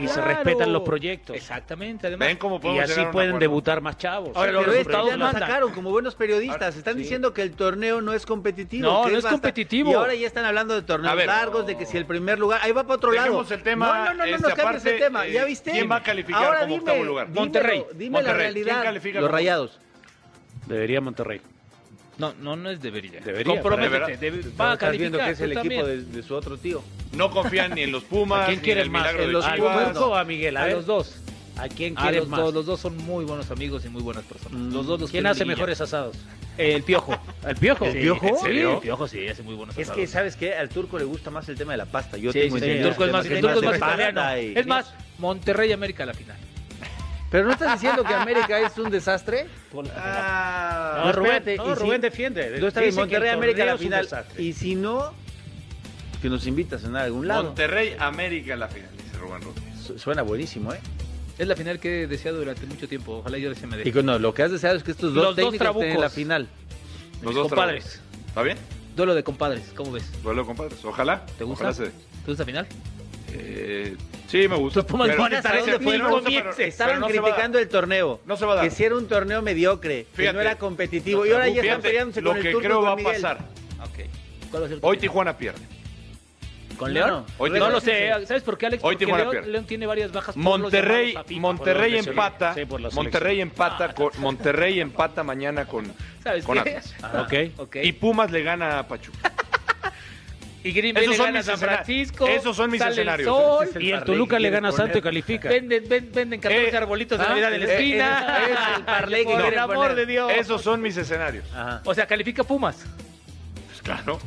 [0.00, 1.36] Y se respetan los proyectos.
[1.36, 2.36] Exactamente, además.
[2.64, 4.30] Y así pueden debutar más chavos.
[4.34, 4.52] Ahora,
[5.14, 6.76] ustedes lo sacaron como buenos periodistas.
[6.76, 7.00] Están sí.
[7.00, 8.86] diciendo que el torneo no es competitivo.
[8.88, 9.90] No, no es, competitivo.
[9.90, 11.66] Y ahora ya están hablando de torneos ver, largos, no.
[11.66, 12.60] de que si el primer lugar.
[12.62, 13.54] Ahí va para otro Dejemos lado.
[13.54, 13.86] el tema.
[13.86, 15.26] No, no, no, no, nos este, cambies el tema.
[15.26, 15.70] Eh, ¿Ya viste?
[15.72, 17.26] ¿Quién va a calificar ahora como dime, octavo lugar?
[17.28, 17.84] Dímelo, Monterrey.
[17.94, 18.36] Dime Monterrey.
[18.36, 18.72] la realidad.
[18.74, 19.80] ¿Quién califica Los rayados.
[20.66, 21.40] Debería Monterrey.
[22.18, 23.20] No, no, no es debería.
[23.20, 23.60] Debería.
[23.60, 24.30] Comprométete.
[24.60, 24.98] Va a calificar.
[24.98, 26.82] viendo que es el equipo de, de, su otro tío.
[27.16, 28.44] No confían ni en los Pumas.
[28.44, 29.02] ¿A ¿Quién quiere ni el más?
[29.02, 30.56] Milagro ¿En los Pumas o a Miguel?
[30.56, 31.16] A, a los dos.
[31.56, 32.40] ¿A quién ah, quieres los más?
[32.40, 34.58] Dos, los dos son muy buenos amigos y muy buenas personas.
[34.58, 36.16] Mm, los dos los ¿Quién hace mejores asados?
[36.58, 37.18] Eh, el piojo.
[37.46, 37.84] ¿El piojo?
[37.84, 38.40] ¿El piojo?
[38.42, 39.88] Sí, el piojo sí, hace muy buenos es.
[39.88, 40.54] Es que, ¿sabes qué?
[40.54, 42.16] Al turco le gusta más el tema de la pasta.
[42.16, 44.30] Yo tengo sí, el, el, turco es más, italiano.
[44.32, 46.36] Es más, Monterrey América la final.
[47.30, 49.46] ¿Pero no estás diciendo que América es un desastre?
[49.96, 52.58] Ah, no, Rubén, no, Rubén defiende.
[52.60, 54.06] Tú estás en Monterrey América la final.
[54.36, 55.14] Y si no,
[56.20, 57.44] que nos invitas a cenar a algún lado.
[57.44, 60.00] Monterrey América la final, dice Rubén Rodríguez.
[60.00, 60.80] Suena buenísimo, ¿eh?
[61.38, 63.18] Es la final que he deseado durante mucho tiempo.
[63.18, 63.88] Ojalá yo se me dé.
[63.88, 66.48] Y no, lo que has deseado es que estos dos técnicos estén en la final.
[67.22, 68.00] Los dos compadres.
[68.26, 68.58] ¿Está bien?
[68.96, 70.04] Duelo de compadres, ¿cómo ves?
[70.22, 70.84] Duelo de compadres.
[70.84, 71.24] Ojalá.
[71.38, 71.70] ¿Te gusta?
[71.70, 72.66] Ojalá se ¿Te gusta final?
[73.34, 73.96] Eh,
[74.28, 74.80] sí, me gusta.
[74.80, 78.20] Los Pumas pero- van dónde Estaban criticando el torneo.
[78.26, 78.64] No se va a dar.
[78.64, 81.24] Que si era un torneo mediocre, que no era competitivo.
[81.24, 83.38] y ahora ya están peleándose lo con el que creo va a pasar.
[84.82, 84.98] Hoy?
[84.98, 85.60] Tijuana pierde.
[86.76, 87.08] ¿Con No, León?
[87.10, 87.26] no.
[87.38, 88.82] Hoy no Tijuana lo sé, ¿sabes por qué, Alex?
[88.84, 89.06] Hoy Porque
[89.40, 89.52] León.
[89.52, 90.34] León tiene varias bajas.
[90.34, 92.54] por Monterrey, FIFA, Monterrey por empata.
[92.54, 96.70] sí, por la Monterrey empata con Monterrey empata mañana con, ¿Sabes con qué?
[96.76, 96.94] Atlas.
[97.02, 97.34] Ajá, Ok.
[97.58, 97.76] ok.
[97.82, 99.32] Y Pumas le gana a Pachuca.
[100.64, 102.26] Y Green Bay Esos le son gana a mis San Francisco.
[102.28, 103.26] esos son mis sale el escenarios.
[103.26, 105.48] sol, es Y el Toluca le gana a Santo y califica.
[105.48, 108.38] Venden, ven- venden 14 Eh, arbolitos de ah, Navidad en la ese- esquina.
[108.46, 109.94] es el parlay que Por el amor poner.
[109.96, 110.30] de Dios.
[110.36, 111.44] Esos son mis escenarios.
[111.52, 111.80] Ajá.
[111.84, 112.84] O sea, califica Pumas.
[113.66, 114.20] Pues claro.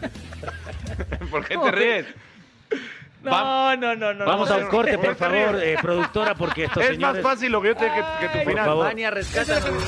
[1.32, 2.06] ¿Por qué No, te ríes?
[3.32, 4.26] No, no, no, no.
[4.26, 4.70] Vamos no, a un no.
[4.70, 7.24] corte, por favor, eh, productora, porque estos Es señores...
[7.24, 8.66] más fácil lo que yo te que, que tu final.
[8.66, 8.94] favor.
[8.96, 9.84] Rescátanos.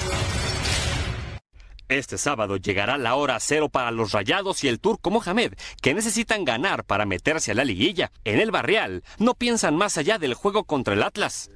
[1.90, 6.44] Este sábado llegará la hora cero para los Rayados y el Turco Mohamed, que necesitan
[6.44, 8.12] ganar para meterse a la liguilla.
[8.26, 11.50] En el Barrial no piensan más allá del juego contra el Atlas.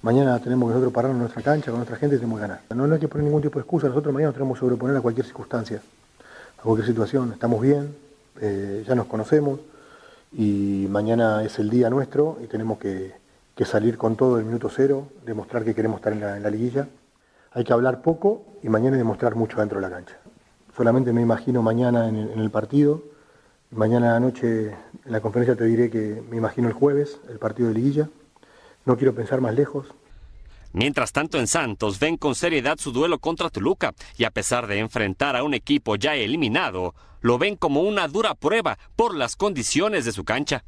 [0.00, 2.60] Mañana tenemos que nosotros pararnos en nuestra cancha con nuestra gente y tenemos que ganar.
[2.70, 3.88] No, no hay que poner ningún tipo de excusa.
[3.88, 5.82] Nosotros mañana nos tenemos que sobreponer a cualquier circunstancia,
[6.58, 7.30] a cualquier situación.
[7.34, 7.94] Estamos bien,
[8.40, 9.60] eh, ya nos conocemos
[10.32, 13.18] y mañana es el día nuestro y tenemos que,
[13.64, 16.88] salir con todo el minuto cero, demostrar que queremos estar en la, liguilla.
[17.52, 20.16] Hay que hablar poco y mañana demostrar mucho dentro de la cancha.
[20.74, 23.02] Solamente me imagino mañana en el, en el partido.
[23.70, 27.38] Mañana a la noche en la conferencia te diré que me imagino el jueves, el
[27.38, 28.08] partido de liguilla.
[28.86, 29.88] No quiero pensar más lejos.
[30.72, 34.78] Mientras tanto en Santos ven con seriedad su duelo contra Toluca y a pesar de
[34.78, 40.04] enfrentar a un equipo ya eliminado, lo ven como una dura prueba por las condiciones
[40.04, 40.64] de su cancha.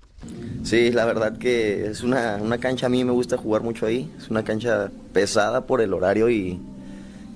[0.65, 4.11] Sí, la verdad que es una, una cancha, a mí me gusta jugar mucho ahí,
[4.19, 6.61] es una cancha pesada por el horario y,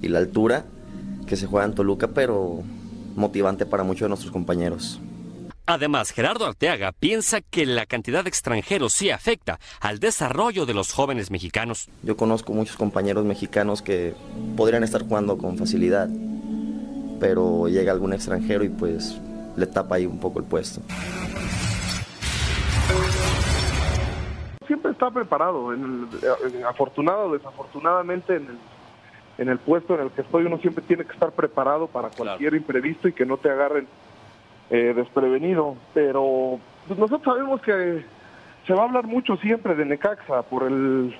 [0.02, 0.64] y la altura
[1.26, 2.62] que se juega en Toluca, pero
[3.14, 5.00] motivante para muchos de nuestros compañeros.
[5.68, 10.92] Además, Gerardo Arteaga piensa que la cantidad de extranjeros sí afecta al desarrollo de los
[10.92, 11.88] jóvenes mexicanos.
[12.04, 14.14] Yo conozco muchos compañeros mexicanos que
[14.56, 16.08] podrían estar jugando con facilidad,
[17.18, 19.18] pero llega algún extranjero y pues
[19.56, 20.80] le tapa ahí un poco el puesto.
[24.66, 25.72] siempre está preparado.
[25.72, 26.08] En
[26.44, 28.58] el- en- afortunado o desafortunadamente, en el,
[29.38, 32.54] en el puesto en el que estoy, uno siempre tiene que estar preparado para cualquier
[32.54, 33.86] imprevisto y que no te agarren
[34.70, 35.76] eh, desprevenido.
[35.94, 38.04] Pero pues, nosotros sabemos que
[38.66, 41.16] se va a hablar mucho siempre de Necaxa por el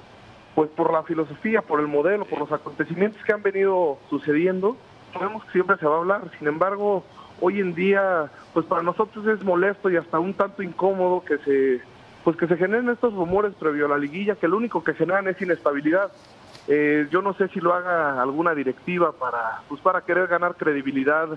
[0.55, 4.75] pues por la filosofía, por el modelo, por los acontecimientos que han venido sucediendo.
[5.13, 6.31] Sabemos que siempre se va a hablar.
[6.39, 7.05] Sin embargo,
[7.43, 11.83] hoy en día, pues para nosotros es molesto y hasta un tanto incómodo que se
[12.25, 15.29] pues que se generen estos rumores previo a la liguilla, que lo único que generan
[15.29, 16.11] es inestabilidad.
[16.67, 21.29] Eh, yo no sé si lo haga alguna directiva para pues para querer ganar credibilidad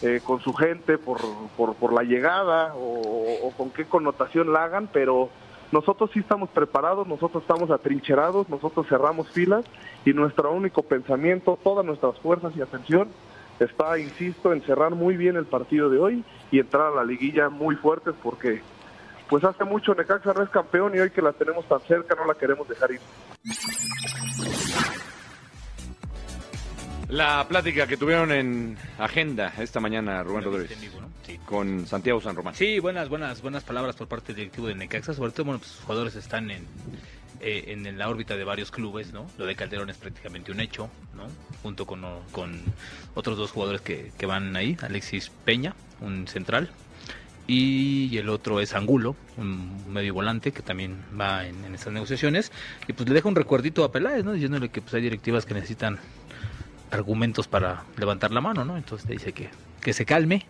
[0.00, 1.20] eh, con su gente por,
[1.56, 5.28] por, por la llegada o, con qué connotación la hagan, pero
[5.70, 9.64] nosotros sí estamos preparados, nosotros estamos atrincherados, nosotros cerramos filas
[10.04, 13.08] y nuestro único pensamiento, todas nuestras fuerzas y atención
[13.60, 17.48] está, insisto, en cerrar muy bien el partido de hoy y entrar a la liguilla
[17.48, 18.60] muy fuertes porque
[19.28, 22.26] pues hace mucho Necaxa no es campeón y hoy que la tenemos tan cerca no
[22.26, 23.00] la queremos dejar ir.
[27.12, 30.78] La plática que tuvieron en agenda esta mañana, Rubén Rodríguez,
[31.26, 31.38] Sí.
[31.44, 32.54] con Santiago San Román.
[32.54, 35.12] Sí, buenas, buenas, buenas palabras por parte del directivo de Necaxa.
[35.12, 36.64] Sobre todo, bueno, pues, sus jugadores están en,
[37.42, 39.26] eh, en la órbita de varios clubes, ¿no?
[39.36, 41.24] Lo de Calderón es prácticamente un hecho, ¿no?
[41.62, 42.58] Junto con, con
[43.14, 46.70] otros dos jugadores que, que van ahí, Alexis Peña, un central,
[47.46, 52.52] y el otro es Angulo, un medio volante que también va en, en estas negociaciones.
[52.88, 54.32] Y pues le deja un recuerdito a Peláez, ¿no?
[54.32, 55.98] Diciéndole que pues hay directivas que necesitan
[56.92, 58.76] argumentos para levantar la mano, ¿no?
[58.76, 59.48] Entonces le dice que,
[59.80, 60.46] que se calme,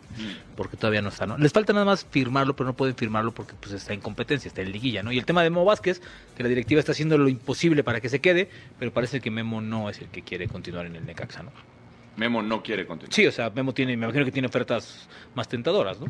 [0.56, 1.38] porque todavía no está, ¿no?
[1.38, 4.60] Les falta nada más firmarlo, pero no pueden firmarlo porque pues está en competencia, está
[4.60, 5.12] en liguilla, ¿no?
[5.12, 6.02] Y el tema de Memo Vázquez,
[6.36, 9.60] que la directiva está haciendo lo imposible para que se quede, pero parece que Memo
[9.60, 11.52] no es el que quiere continuar en el Necaxa, ¿no?
[12.16, 13.14] Memo no quiere continuar.
[13.14, 16.08] Sí, o sea, Memo tiene, me imagino que tiene ofertas más tentadoras, ¿no?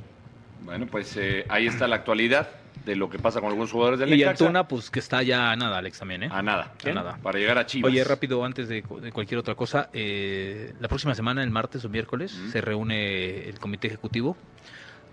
[0.65, 2.49] Bueno, pues eh, ahí está la actualidad
[2.85, 4.45] de lo que pasa con algunos jugadores del Y Necaxa.
[4.45, 6.29] Antuna, pues que está ya a nada, Alex, también, ¿eh?
[6.31, 6.73] A nada.
[6.85, 7.19] A nada.
[7.23, 7.91] Para llegar a Chivas.
[7.91, 12.37] Oye, rápido, antes de cualquier otra cosa, eh, la próxima semana, el martes o miércoles,
[12.51, 14.37] se reúne el comité ejecutivo.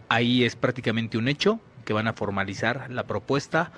[0.07, 3.71] Ahí es prácticamente un hecho que van a formalizar la propuesta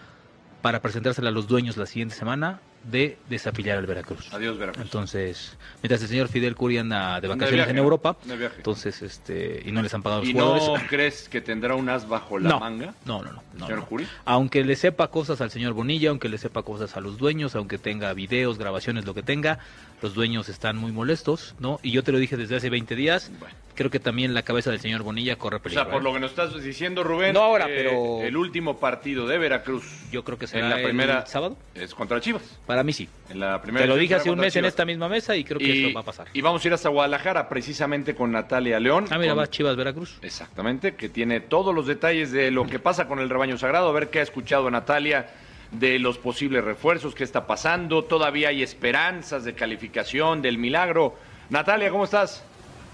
[0.62, 4.34] para presentársela a los dueños la siguiente semana de desafiliar al Veracruz.
[4.34, 4.84] Adiós, Veracruz.
[4.84, 7.84] Entonces, mientras el señor Fidel Curi anda de vacaciones viaje, en ¿no?
[7.84, 8.56] Europa, De viaje.
[8.58, 10.88] entonces, este, y no les han pagado los ¿Y no jugadores.
[10.90, 12.96] crees que tendrá un as bajo la No, manga?
[13.06, 13.44] No, no, no.
[13.54, 13.86] no, señor no.
[13.86, 14.08] Juri?
[14.26, 17.78] Aunque le sepa cosas al señor Bonilla, aunque le sepa cosas a los dueños, aunque
[17.78, 19.60] tenga videos, grabaciones, lo que tenga,
[20.02, 21.80] los dueños están muy molestos, ¿no?
[21.84, 23.32] Y yo te lo dije desde hace 20 días,
[23.76, 25.84] creo que también la cabeza del señor Bonilla corre O peligro.
[25.84, 26.04] sea, por ¿eh?
[26.06, 27.34] lo que nos estás diciendo, Rubén.
[27.34, 29.84] No ahora, eh, pero- El último partido de Veracruz.
[30.12, 31.26] Yo creo que será en la el primera.
[31.26, 31.58] sábado.
[31.76, 32.60] Es contra Chivas.
[32.66, 33.08] Para mí sí.
[33.30, 35.58] En la primera Te lo dije hace un mes en esta misma mesa y creo
[35.60, 36.28] que y, esto va a pasar.
[36.34, 39.06] Y vamos a ir hasta Guadalajara precisamente con Natalia León.
[39.10, 40.18] Ah, mira, con- va Chivas Veracruz.
[40.22, 43.92] Exactamente, que tiene todos los detalles de lo que pasa con el rebaño sagrado, a
[43.94, 45.30] ver qué ha escuchado Natalia
[45.72, 51.16] de los posibles refuerzos, qué está pasando, todavía hay esperanzas de calificación, del milagro.
[51.50, 52.44] Natalia, ¿cómo estás?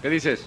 [0.02, 0.46] ¿Qué dices?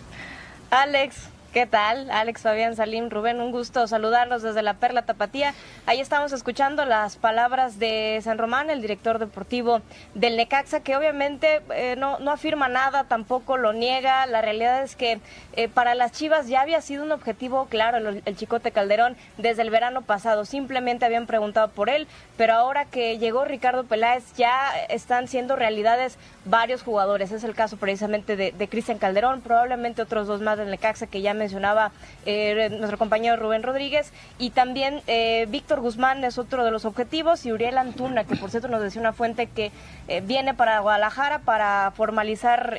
[0.69, 2.09] Alex, ¿qué tal?
[2.11, 5.53] Alex Fabián Salim, Rubén, un gusto saludarlos desde la Perla Tapatía.
[5.85, 9.81] Ahí estamos escuchando las palabras de San Román, el director deportivo
[10.13, 14.25] del Necaxa, que obviamente eh, no, no afirma nada, tampoco lo niega.
[14.27, 15.19] La realidad es que
[15.53, 19.61] eh, para las Chivas ya había sido un objetivo claro el, el Chicote Calderón desde
[19.61, 20.45] el verano pasado.
[20.45, 26.17] Simplemente habían preguntado por él, pero ahora que llegó Ricardo Peláez ya están siendo realidades
[26.45, 27.31] varios jugadores.
[27.31, 31.33] Es el caso precisamente de, Cristian Calderón, probablemente otros dos más del Necaxa que ya
[31.41, 31.91] mencionaba
[32.27, 37.47] eh, nuestro compañero Rubén Rodríguez y también eh, Víctor Guzmán es otro de los objetivos
[37.47, 39.71] y Uriel Antuna, que por cierto nos decía una fuente que
[40.07, 42.77] eh, viene para Guadalajara para formalizar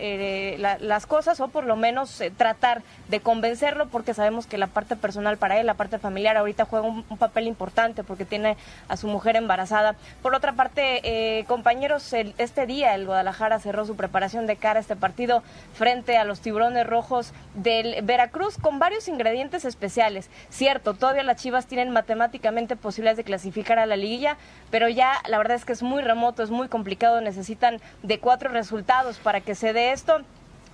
[0.59, 4.95] la- las cosas o por lo menos tratar de convencerlo porque sabemos que la parte
[4.95, 8.57] personal para él, la parte familiar ahorita juega un, papel importante porque tiene
[8.89, 9.97] a su mujer embarazada.
[10.23, 14.97] Por otra parte, compañeros, este día el Guadalajara cerró su preparación de cara a este
[14.97, 15.43] partido
[15.75, 20.31] frente a los tiburones rojos del Veracruz con varios ingredientes especiales.
[20.51, 24.37] Cierto, todavía las Chivas tienen matemáticamente posibilidades de clasificar a la liguilla,
[24.71, 28.51] pero ya la verdad es que es muy remoto, es muy complicado, necesitan de cuatro
[28.51, 30.23] resultados para que se dé esto.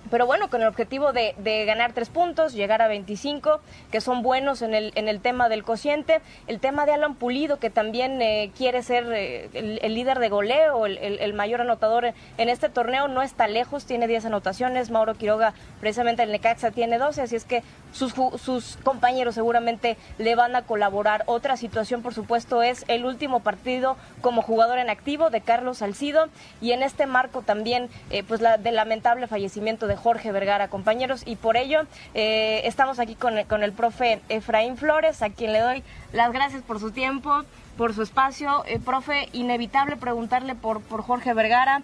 [0.09, 1.35] Pero bueno, con el objetivo de,
[1.65, 3.59] ganar tres puntos, llegar a 25,
[3.91, 6.21] que son buenos en el, en el tema del cociente.
[6.47, 10.85] El tema de Alan Pulido, que también eh, quiere ser eh, el, líder de goleo,
[10.85, 14.89] el, el- mayor anotador en, este torneo, no está lejos, tiene 10 anotaciones.
[14.89, 20.35] Mauro Quiroga, precisamente el Necaxa, tiene 12, así es que sus, sus compañeros seguramente le
[20.35, 21.23] van a colaborar.
[21.27, 26.29] Otra situación, por supuesto, es el último partido como jugador en activo de Carlos Salcido
[26.61, 31.23] y en este marco también eh, pues la, del lamentable fallecimiento de Jorge Vergara, compañeros,
[31.25, 31.81] y por ello
[32.13, 36.31] eh, estamos aquí con el, con el profe Efraín Flores, a quien le doy las
[36.31, 37.43] gracias por su tiempo,
[37.77, 38.63] por su espacio.
[38.67, 41.81] Eh, profe, inevitable preguntarle por, por Jorge Vergara.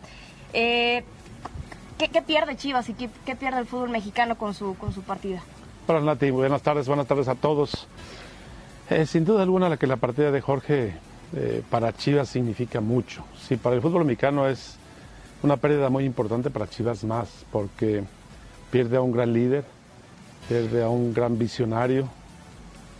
[0.53, 1.03] Eh,
[1.97, 5.01] ¿qué, qué pierde Chivas y qué, qué pierde el fútbol mexicano con su, con su
[5.01, 5.41] partida?
[5.87, 7.87] Hola Nati, buenas tardes, buenas tardes a todos.
[9.07, 10.93] Sin duda alguna la que la partida de Jorge
[11.71, 13.25] para Chivas significa mucho.
[13.39, 14.77] Sí, para el fútbol mexicano es
[15.45, 18.03] una pérdida muy importante para Chivas más, porque
[18.71, 19.63] pierde a un gran líder,
[20.49, 22.07] pierde a un gran visionario,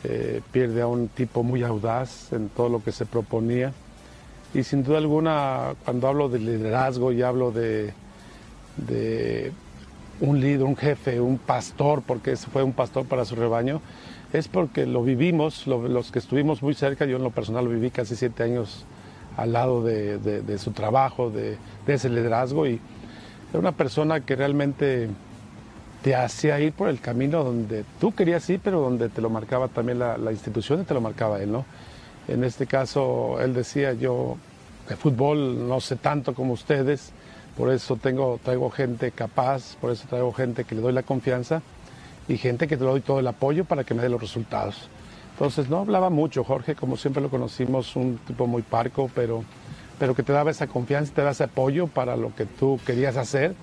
[0.03, 3.73] eh, pierde a un tipo muy audaz en todo lo que se proponía.
[4.53, 7.93] Y sin duda alguna, cuando hablo de liderazgo y hablo de,
[10.21, 13.81] un líder, un jefe, un pastor, porque fue un pastor para su rebaño,
[14.34, 17.71] es porque lo vivimos, lo- los que estuvimos muy cerca, yo en lo personal lo
[17.71, 18.86] viví casi siete años
[19.38, 22.80] al lado de, de- su trabajo, de, ese liderazgo, y
[23.52, 25.10] era una persona que realmente
[26.02, 29.67] te hacía ir por el camino donde tú querías ir, pero donde te lo marcaba
[29.67, 31.65] también la, la institución y te lo marcaba él, ¿no?
[32.28, 34.38] En este caso, él decía, yo
[34.89, 37.12] de fútbol no sé tanto como ustedes,
[37.58, 41.62] por eso tengo, traigo gente capaz, por eso traigo gente que le doy la confianza
[42.28, 44.89] y gente que te doy todo el apoyo para que me dé los resultados.
[45.36, 49.43] Entonces no hablaba mucho, Jorge, como siempre lo conocimos, un tipo muy parco, pero,
[50.00, 53.17] pero que te daba esa confianza, te daba ese apoyo para lo que tú querías
[53.17, 53.54] hacer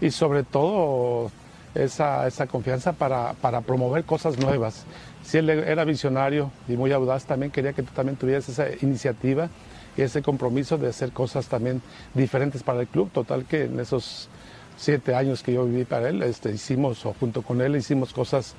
[0.00, 1.32] y sobre todo
[1.74, 4.84] esa, esa confianza para, para promover cosas nuevas.
[5.24, 9.48] Si él era visionario y muy audaz, también quería que tú también tuvieras esa iniciativa
[9.96, 11.82] y ese compromiso de hacer cosas también
[12.14, 13.10] diferentes para el club.
[13.10, 14.28] Total que en esos
[14.76, 18.54] siete años que yo viví para él, este, hicimos, o junto con él, hicimos cosas,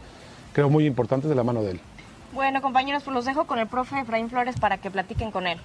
[0.51, 1.81] creo, muy importantes de la mano de él.
[2.37, 5.57] Bueno, compañeros, pues los dejo con el profe Efraín Flores para que platiquen con él.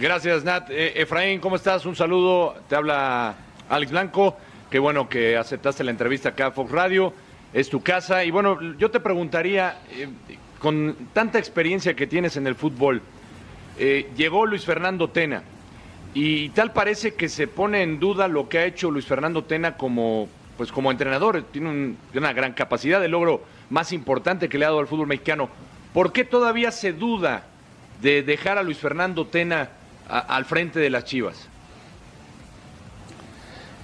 [0.00, 0.70] Gracias, Nat.
[0.70, 1.84] Eh, Efraín, ¿cómo estás?
[1.84, 2.54] Un saludo.
[2.68, 3.34] Te habla
[3.68, 4.36] Alex Blanco.
[4.70, 7.12] Qué bueno que aceptaste la entrevista acá a Fox Radio.
[7.52, 8.22] Es tu casa.
[8.22, 10.06] Y bueno, yo te preguntaría, eh,
[10.60, 13.02] con tanta experiencia que tienes en el fútbol,
[13.76, 15.42] eh, llegó Luis Fernando Tena
[16.14, 19.76] y tal parece que se pone en duda lo que ha hecho Luis Fernando Tena
[19.76, 21.42] como, pues como entrenador.
[21.50, 25.08] Tiene un- una gran capacidad, el logro más importante que le ha dado al fútbol
[25.08, 25.48] mexicano.
[25.92, 27.42] ¿Por qué todavía se duda
[28.00, 29.70] de dejar a Luis Fernando Tena
[30.08, 31.48] al frente de las Chivas?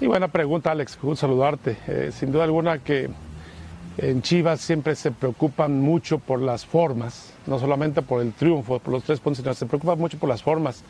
[0.01, 0.99] Y buena pregunta, Alex.
[1.17, 1.77] Saludarte.
[1.89, 3.09] Eh, sin duda alguna que
[3.99, 8.93] en Chivas siempre se preocupan mucho por las formas, no solamente por el triunfo, por
[8.93, 10.85] los tres puntos, sino se preocupan mucho por las formas.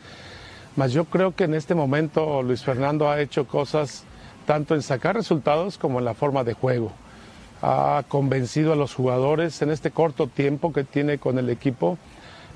[0.75, 4.03] Mas yo creo que en este momento Luis Fernando ha hecho cosas
[4.45, 6.91] tanto en sacar resultados como en la forma de juego.
[7.61, 11.97] Ha convencido a los jugadores en este corto tiempo que tiene con el equipo,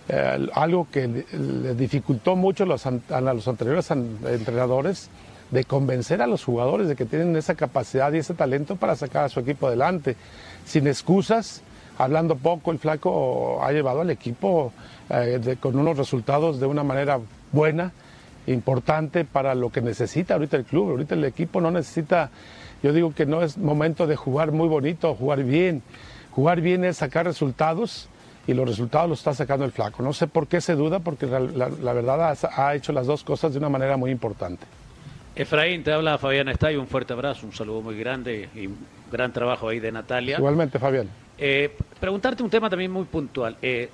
[0.10, 5.10] eh, algo que le, dificultó mucho a los anteriores an- entrenadores
[5.52, 9.26] de convencer a los jugadores de que tienen esa capacidad y ese talento para sacar
[9.26, 10.16] a su equipo adelante,
[10.66, 11.62] sin excusas,
[11.98, 14.72] hablando poco, el flaco ha llevado al equipo
[15.10, 17.20] eh, con unos resultados de una manera
[17.52, 17.92] buena,
[18.48, 20.92] importante para lo que necesita ahorita el club.
[20.92, 22.32] Ahorita el equipo no necesita,
[22.84, 25.82] yo digo que no es momento de jugar muy bonito, jugar bien.
[26.32, 28.08] Jugar bien es sacar resultados
[28.48, 30.02] y los resultados los está sacando el flaco.
[30.02, 33.06] No sé por qué se duda, porque la, la- la verdad ha, ha hecho las
[33.08, 34.66] dos cosas de una manera muy importante.
[35.36, 38.78] Efraín, te habla Fabián Estayo, un fuerte abrazo, un saludo muy grande y un
[39.12, 40.38] gran trabajo ahí de Natalia.
[40.38, 41.08] Igualmente, Fabián.
[41.38, 43.56] Eh, preguntarte un tema también muy puntual.
[43.62, 43.90] Eh,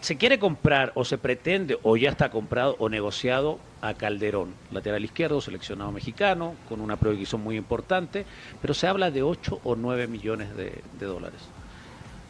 [0.00, 5.04] ¿Se quiere comprar o se pretende o ya está comprado o negociado a Calderón, lateral
[5.04, 8.26] izquierdo, seleccionado mexicano, con una proyección muy importante,
[8.60, 11.40] pero se habla de 8 o 9 millones de, de dólares?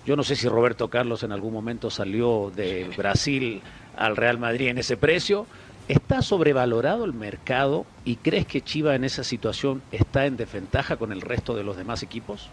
[0.06, 3.60] Yo no sé si Roberto Carlos en algún momento salió de Brasil
[3.96, 5.46] al Real Madrid en ese precio.
[5.86, 11.12] ¿Está sobrevalorado el mercado y crees que Chiva en esa situación está en desventaja con
[11.12, 12.48] el resto de los demás equipos?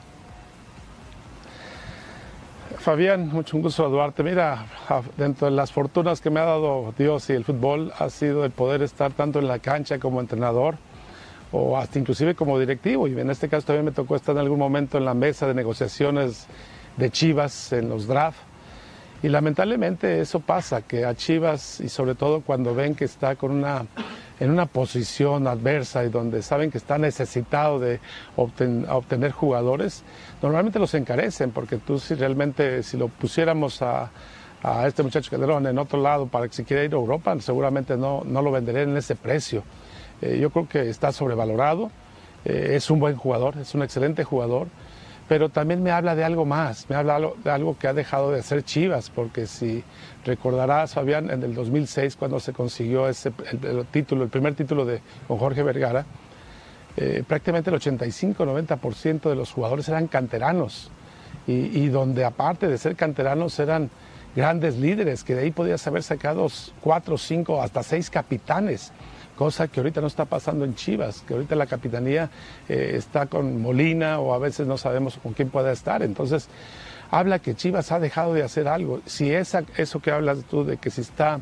[2.79, 4.23] Fabián, mucho gusto saludarte.
[4.23, 4.65] Mira,
[5.17, 8.51] dentro de las fortunas que me ha dado Dios y el fútbol ha sido el
[8.51, 10.75] poder estar tanto en la cancha como entrenador
[11.51, 13.07] o hasta inclusive como directivo.
[13.07, 15.53] Y en este caso también me tocó estar en algún momento en la mesa de
[15.53, 16.47] negociaciones
[16.97, 18.39] de Chivas en los drafts.
[19.23, 23.51] Y lamentablemente eso pasa, que a Chivas, y sobre todo cuando ven que está con
[23.51, 23.85] una,
[24.39, 27.99] en una posición adversa y donde saben que está necesitado de
[28.35, 30.03] obtener jugadores,
[30.45, 34.11] normalmente los encarecen, porque tú si realmente, si lo pusiéramos a,
[34.61, 37.97] a este muchacho Calderón en otro lado para que se quiera ir a Europa, seguramente
[37.97, 39.63] no, no lo venderé en ese precio.
[40.21, 41.89] Eh, yo creo que está sobrevalorado,
[42.45, 44.67] eh, es un buen jugador, es un excelente jugador,
[45.27, 48.41] pero también me habla de algo más, me habla de algo que ha dejado de
[48.41, 49.83] hacer Chivas, porque si
[50.25, 54.85] recordarás, Fabián, en el 2006 cuando se consiguió ese, el, el título, el primer título
[54.85, 56.05] de, con Jorge Vergara,
[56.97, 60.91] eh, prácticamente el 85-90% de los jugadores eran canteranos
[61.47, 63.91] y, donde aparte de ser canteranos eran
[64.35, 66.47] grandes líderes, que de ahí podías haber sacado
[66.81, 68.91] cuatro, cinco, hasta seis capitanes,
[69.35, 72.31] cosa que ahorita no está pasando en Chivas, que ahorita la capitanía
[72.67, 76.01] eh, está con Molina o a veces no sabemos con quién pueda estar.
[76.01, 76.49] Entonces,
[77.11, 79.01] habla que Chivas ha dejado de hacer algo.
[79.05, 81.39] Si esa, eso que hablas tú de que si está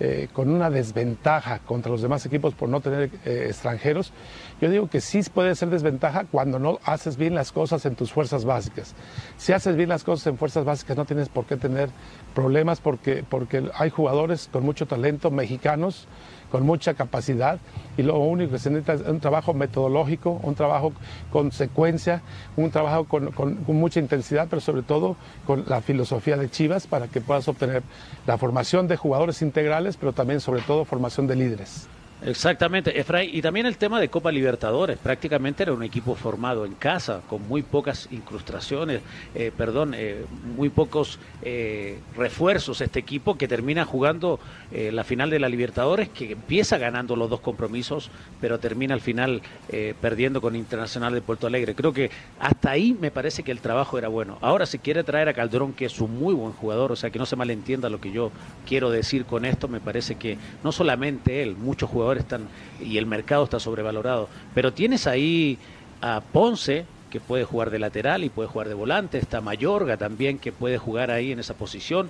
[0.00, 4.12] eh, con una desventaja contra los demás equipos por no tener eh, extranjeros,
[4.60, 8.10] yo digo que sí puede ser desventaja cuando no haces bien las cosas en tus
[8.10, 8.94] fuerzas básicas.
[9.36, 11.90] Si haces bien las cosas en fuerzas básicas no tienes por qué tener
[12.34, 16.08] problemas porque, porque hay jugadores con mucho talento mexicanos
[16.50, 17.58] con mucha capacidad
[17.96, 20.92] y lo único que se necesita es un trabajo metodológico, un trabajo
[21.32, 22.22] con secuencia,
[22.56, 26.86] un trabajo con, con- con mucha intensidad, pero sobre todo con la filosofía de Chivas
[26.86, 27.82] para que puedas obtener
[28.26, 31.88] la formación de jugadores integrales, pero también sobre todo formación de líderes.
[32.22, 33.30] Exactamente, Efraín.
[33.32, 34.98] Y también el tema de Copa Libertadores.
[34.98, 39.00] Prácticamente era un equipo formado en casa, con muy pocas incrustaciones,
[39.34, 40.24] eh, perdón, eh,
[40.56, 42.80] muy pocos eh, refuerzos.
[42.82, 44.38] Este equipo que termina jugando
[44.70, 49.00] eh, la final de la Libertadores, que empieza ganando los dos compromisos, pero termina al
[49.00, 51.74] final eh, perdiendo con Internacional de Puerto Alegre.
[51.74, 54.36] Creo que hasta ahí me parece que el trabajo era bueno.
[54.42, 57.18] Ahora se quiere traer a Calderón, que es un muy buen jugador, o sea que
[57.18, 58.30] no se malentienda lo que yo
[58.66, 59.68] quiero decir con esto.
[59.68, 62.48] Me parece que no solamente él, muchos jugadores están
[62.80, 65.58] y el mercado está sobrevalorado, pero tienes ahí
[66.00, 70.38] a Ponce que puede jugar de lateral y puede jugar de volante, está Mayorga también
[70.38, 72.08] que puede jugar ahí en esa posición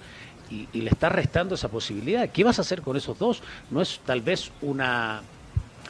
[0.51, 2.29] y, y le está restando esa posibilidad.
[2.29, 3.43] ¿Qué vas a hacer con esos dos?
[3.71, 5.23] No es tal vez una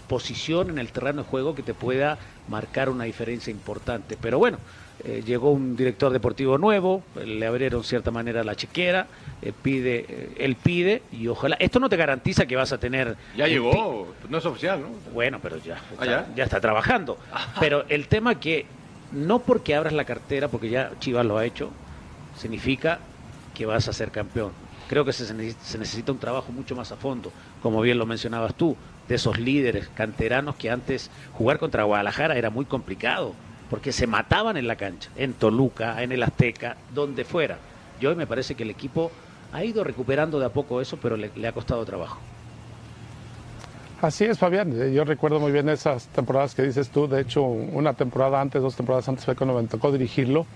[0.09, 2.19] posición en el terreno de juego que te pueda
[2.49, 4.59] marcar una diferencia importante, pero bueno.
[5.05, 9.07] Eh, llegó un director deportivo nuevo, le abrieron cierta manera la chequera,
[9.41, 11.57] eh, pide, eh, él pide y ojalá.
[11.59, 13.17] Esto no te garantiza que vas a tener.
[13.37, 14.89] Ya llegó, no es oficial, ¿no?
[15.13, 16.29] bueno, pero ya está, ¿Ah, ya?
[16.35, 17.19] ya está trabajando.
[17.61, 18.67] Pero el tema que
[19.13, 21.71] no porque abras la cartera, porque ya Chivas lo ha hecho,
[22.37, 22.99] significa
[23.55, 24.53] que vas a ser campeón.
[24.89, 27.33] Creo que se, se necesita un trabajo mucho más a fondo,
[27.63, 28.77] como bien lo mencionabas tú,
[29.09, 33.35] de esos líderes canteranos que antes jugar contra Guadalajara era muy complicado,
[33.71, 37.59] porque se mataban en la cancha, en Toluca, en el Azteca, donde fuera.
[38.01, 39.13] Y hoy me parece que el equipo
[39.53, 42.19] ha ido recuperando de a poco eso, pero le- le ha costado trabajo.
[44.03, 44.73] Así es, Fabián.
[44.81, 47.07] Eh, Yo recuerdo muy bien esas temporadas que dices tú.
[47.07, 50.47] De hecho, una temporada antes, dos temporadas antes fue cuando me tocó dirigirlo.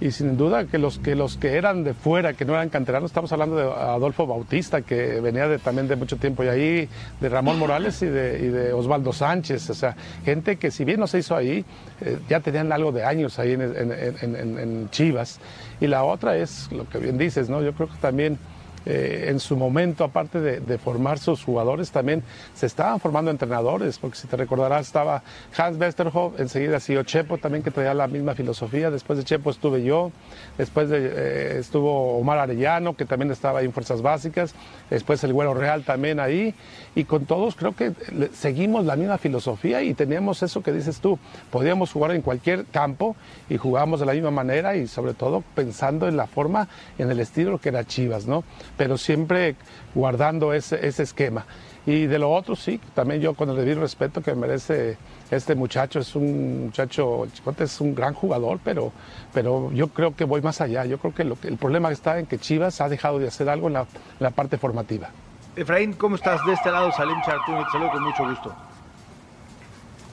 [0.00, 3.10] Y sin duda que los que los que eran de fuera, que no eran canteranos,
[3.10, 6.88] estamos hablando de Adolfo Bautista, que venía de, también de mucho tiempo y ahí,
[7.20, 11.00] de Ramón Morales y de, y de Osvaldo Sánchez, o sea, gente que si bien
[11.00, 11.64] no se hizo ahí,
[12.02, 15.40] eh, ya tenían algo de años ahí en, Chivas.
[15.80, 17.62] Y la otra es lo que bien dices, ¿no?
[17.62, 18.38] Yo creo que también
[18.86, 22.22] eh, en su momento, aparte de, formar sus jugadores, también
[22.54, 25.22] se estaban formando entrenadores, porque si te recordarás estaba
[25.56, 29.82] Hans Westerhoff, enseguida siguió Chepo también que traía la misma filosofía, después de Chepo estuve
[29.82, 30.12] yo,
[30.56, 34.54] después de, eh, estuvo Omar Arellano, que también estaba ahí en Fuerzas Básicas,
[34.88, 36.54] después el Güero Real también ahí,
[36.96, 37.92] y con todos creo que
[38.32, 41.18] seguimos la misma filosofía y teníamos eso que dices tú,
[41.50, 43.14] podíamos jugar en cualquier campo
[43.50, 46.68] y jugábamos de la misma manera y sobre todo pensando en la forma,
[46.98, 48.44] en el estilo que era Chivas, ¿no?
[48.78, 49.56] Pero siempre
[49.94, 51.44] guardando ese, ese esquema.
[51.84, 54.96] Y de lo otro, sí, también yo con el debido respeto que merece
[55.30, 58.90] este muchacho, es un muchacho, Chicote es un gran jugador, pero,
[59.34, 60.86] pero yo creo que voy más allá.
[60.86, 63.48] Yo creo que, lo que el problema está en que Chivas ha dejado de hacer
[63.48, 63.86] algo en la, en
[64.18, 65.10] la parte formativa.
[65.56, 66.44] Efraín, ¿cómo estás?
[66.44, 68.54] De este lado, Salim Chartuni, te saludo con mucho gusto.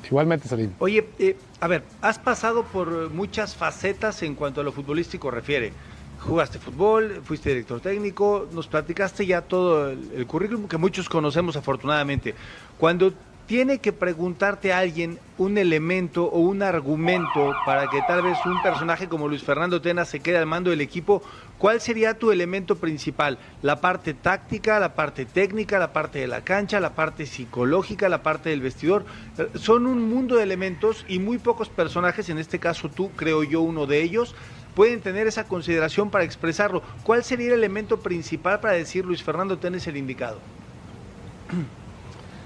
[0.06, 0.72] Igualmente, Salim.
[0.80, 5.74] Oye, eh, a ver, has pasado por muchas facetas en cuanto a lo futbolístico refiere.
[6.22, 11.58] Jugaste fútbol, fuiste director técnico, nos platicaste ya todo el, el currículum que muchos conocemos
[11.58, 12.34] afortunadamente.
[12.78, 13.14] Cuando
[13.46, 18.62] tiene que preguntarte a alguien un elemento o un argumento para que tal vez un
[18.62, 21.22] personaje como Luis Fernando Tena se quede al mando del equipo,
[21.64, 23.38] ¿cuál sería tu elemento principal?
[23.62, 28.22] ¿La parte táctica, la parte técnica, la parte de la cancha, la parte psicológica, la
[28.22, 29.06] parte del vestidor?
[29.38, 33.46] Eh, Son un mundo de elementos y muy pocos personajes, en este caso tú, creo
[33.46, 34.36] yo, uno de ellos,
[34.76, 36.84] pueden tener esa consideración para expresarlo.
[37.04, 40.40] ¿Cuál sería el elemento principal para decir Luis Fernando Tena es el indicado?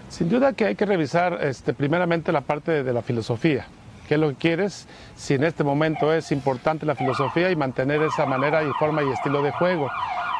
[0.10, 3.66] Sin duda que hay que revisar este, primeramente la parte de la filosofía.
[4.08, 4.88] ¿Qué es lo que quieres?
[5.16, 9.10] Si en este momento es importante la filosofía y mantener esa manera y forma y
[9.10, 9.90] estilo de juego.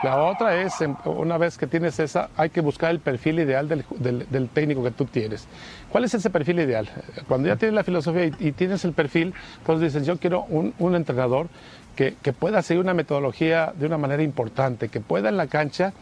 [0.04, 3.68] La otra es, en- una vez que tienes esa, hay que buscar el perfil ideal
[3.68, 5.48] del, del- del técnico que tú tienes.
[5.92, 6.88] ¿Cuál es ese perfil ideal?
[7.28, 10.74] Cuando ya tienes la filosofía y, y tienes el perfil, entonces dices, yo quiero un,
[10.80, 11.48] un entrenador
[11.96, 15.94] que, que pueda seguir una metodología de una manera importante, que pueda en la cancha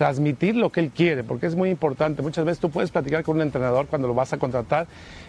[0.00, 2.22] transmitir lo que él quiere, porque es muy importante.
[2.22, 4.86] Muchas veces tú puedes platicar con un entrenador cuando lo vas a contratar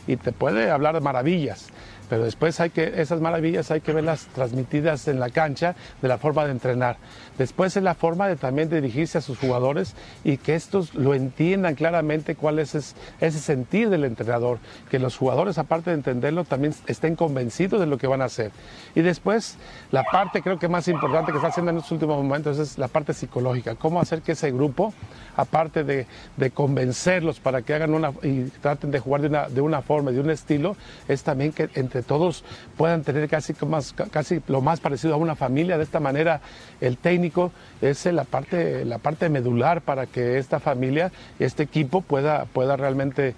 [0.08, 1.68] y te puede hablar de maravillas,
[2.12, 6.18] pero después hay que, esas maravillas hay que verlas transmitidas en la cancha de la
[6.18, 6.98] forma de entrenar.
[7.38, 9.96] Después es la forma de también dirigirse a sus jugadores
[10.26, 14.60] y que estos lo entiendan claramente cuál es es- ese sentir del entrenador,
[14.90, 18.52] que los jugadores aparte de entenderlo también estén convencidos de lo que van a hacer.
[18.94, 19.56] Y después
[19.92, 22.90] la parte creo que más importante que está haciendo en estos últimos momentos es la
[22.90, 24.94] parte psicológica, cómo hacer que ese grupo,
[25.38, 29.62] aparte de, de convencerlos para que hagan una y traten de jugar de una, de
[29.62, 30.76] una forma, de un estilo,
[31.08, 32.44] es también que entre todos
[32.78, 35.78] puedan tener casi, más, casi lo más parecido a una familia.
[35.78, 36.42] De esta manera
[36.80, 42.46] el técnico es la parte, la parte medular para que esta familia, este equipo pueda,
[42.46, 43.36] pueda realmente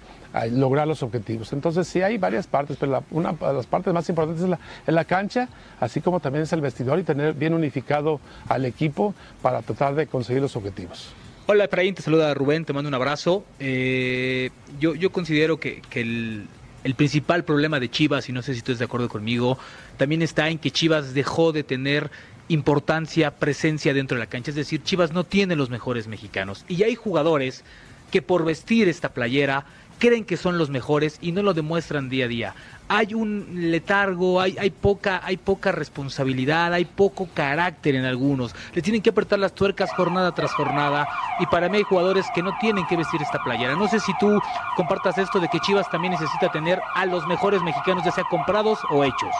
[0.50, 1.52] lograr los objetivos.
[1.52, 4.94] Entonces sí hay varias partes, pero una de las partes más importantes es la, es
[4.94, 5.48] la cancha,
[5.80, 10.06] así como también es el vestidor y tener bien unificado al equipo para tratar de
[10.06, 11.12] conseguir los objetivos.
[11.46, 13.44] Hola Efraín, te saluda Rubén, te mando un abrazo.
[13.60, 14.50] Eh,
[14.80, 16.46] yo, yo considero que, que el,
[16.84, 19.58] el principal problema de Chivas, y no sé si tú estás de acuerdo conmigo,
[19.96, 22.10] también está en que Chivas dejó de tener
[22.48, 24.50] importancia, presencia dentro de la cancha.
[24.50, 26.64] Es decir, Chivas no tiene los mejores mexicanos.
[26.68, 27.64] Y hay jugadores
[28.10, 29.64] que por vestir esta playera
[29.98, 32.54] creen que son los mejores y no lo demuestran día a día.
[32.88, 38.54] Hay un letargo, hay, hay, poca, hay poca responsabilidad, hay poco carácter en algunos.
[38.74, 41.08] Le tienen que apretar las tuercas jornada tras jornada
[41.40, 43.74] y para mí hay jugadores que no tienen que vestir esta playera.
[43.74, 44.38] No sé si tú
[44.76, 48.78] compartas esto de que Chivas también necesita tener a los mejores mexicanos, ya sea comprados
[48.90, 49.34] o hechos.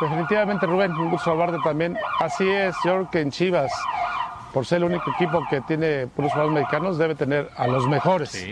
[0.00, 1.96] Definitivamente, Rubén, un gusto saludarte también.
[2.20, 3.72] Así es, yo creo que en Chivas,
[4.52, 8.46] por ser el único equipo que tiene puros jugadores mexicanos, debe tener a los mejores.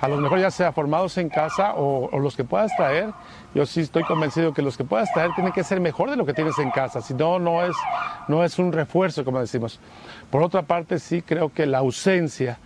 [0.00, 3.10] A los mejores, ya sea formados en casa o, o los que puedas traer.
[3.54, 6.24] Yo sí estoy convencido que los que puedas traer tienen que ser mejor de lo
[6.24, 7.02] que tienes en casa.
[7.02, 7.76] Si no, no es,
[8.28, 9.78] no es un refuerzo, como decimos.
[10.30, 12.58] Por otra parte, sí creo que la ausencia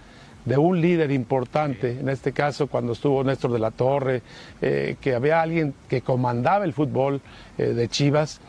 [0.44, 4.22] de un líder importante, en este caso cuando estuvo Néstor de la Torre,
[4.60, 7.20] eh, que había alguien que comandaba el fútbol
[7.56, 8.40] eh, de Chivas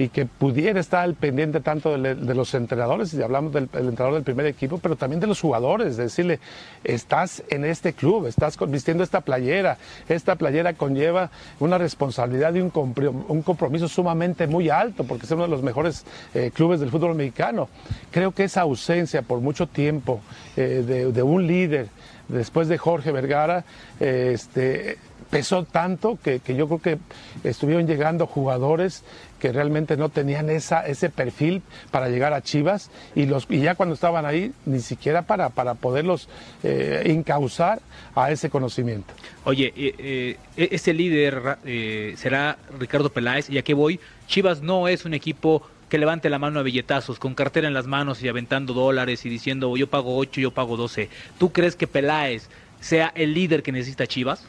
[0.00, 4.14] y que pudiera estar al pendiente tanto de, los entrenadores, y hablamos del el entrenador
[4.14, 6.40] del primer equipo, pero también de los jugadores, de decirle,
[6.84, 9.76] estás en este club, estás vistiendo esta playera,
[10.08, 15.32] esta playera conlleva una responsabilidad y un, compro- un compromiso sumamente muy alto, porque es
[15.32, 17.68] uno de los mejores eh, clubes del fútbol mexicano.
[18.10, 20.22] Creo que esa ausencia por mucho tiempo
[20.56, 21.88] eh, de, un líder,
[22.28, 23.64] después de Jorge Vergara,
[24.00, 24.96] eh, este,
[25.28, 26.98] pesó tanto que yo creo que
[27.44, 29.04] estuvieron llegando jugadores
[29.40, 33.74] que realmente no tenían esa, ese perfil para llegar a Chivas y, los, y ya
[33.74, 36.28] cuando estaban ahí, ni siquiera para, para poderlos
[36.62, 37.80] eh, encauzar
[38.14, 39.12] a ese conocimiento.
[39.44, 44.86] Oye, eh, eh, ese líder eh, será Ricardo Peláez, y a qué voy, Chivas no
[44.86, 48.28] es un equipo que levante la mano a billetazos, con cartera en las manos y
[48.28, 51.08] aventando dólares y diciendo yo pago 8, yo pago 12.
[51.38, 52.48] ¿Tú crees que Peláez
[52.80, 54.46] sea el líder que necesita Chivas?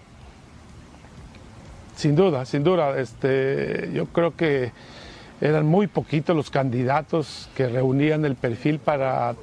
[1.95, 2.97] Sin duda, sin duda.
[2.99, 4.71] Este, yo creo que
[5.41, 9.35] eran muy poquitos los candidatos que reunían el perfil para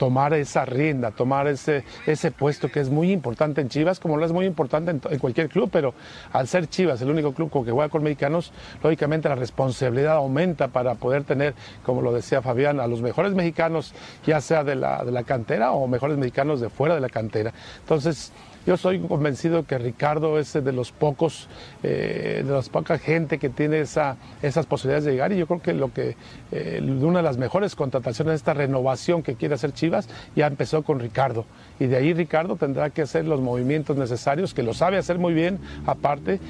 [0.00, 4.24] tomar esa rienda, tomar ese, ese puesto que es muy importante en Chivas, como lo
[4.24, 5.92] es muy importante en, en, cualquier club, pero
[6.32, 8.50] al ser Chivas el único club con que juega con mexicanos,
[8.82, 13.92] lógicamente la responsabilidad aumenta para poder tener, como lo decía Fabián, a los mejores mexicanos,
[14.24, 17.52] ya sea de la, de la cantera o mejores mexicanos de fuera de la cantera.
[17.80, 18.32] Entonces,
[18.66, 21.48] yo soy convencido que Ricardo es de los pocos,
[21.82, 25.62] eh, de las poca gente que tiene esa, esas posibilidades de llegar y yo creo
[25.62, 26.16] que lo que
[26.52, 31.00] eh, una de las mejores contrataciones esta renovación que quiere hacer Chivas ya empezó con
[31.00, 31.46] Ricardo.
[31.78, 35.32] Y de ahí Ricardo tendrá que hacer los movimientos necesarios que lo sabe hacer muy
[35.32, 36.40] bien aparte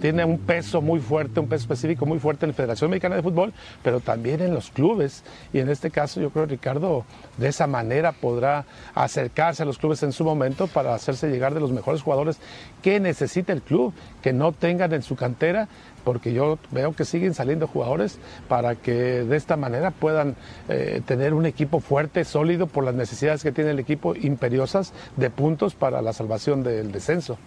[0.00, 3.22] tiene un peso muy fuerte un peso específico muy fuerte en la Federación Mexicana de
[3.22, 5.24] Fútbol pero también en los clubes.
[5.52, 7.04] Y en este caso yo creo que Ricardo
[7.36, 11.60] de esa manera podrá acercarse a los clubes en su momento para hacerse llegar de
[11.60, 12.38] los mejores jugadores
[12.82, 15.68] que necesita el club, que no tengan en su cantera,
[16.04, 18.18] porque yo veo que siguen saliendo jugadores
[18.48, 20.36] para que de esta manera puedan
[20.68, 25.30] eh, tener un equipo fuerte, sólido, por las necesidades que tiene el equipo, imperiosas de
[25.30, 27.38] puntos para la salvación del descenso.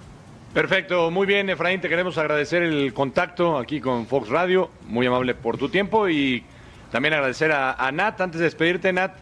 [0.53, 5.33] Perfecto, muy bien, Efraín, te queremos agradecer el contacto aquí con Fox Radio, muy amable
[5.33, 6.43] por tu tiempo y
[6.91, 9.13] también agradecer a, a Nat, antes de despedirte, Nat,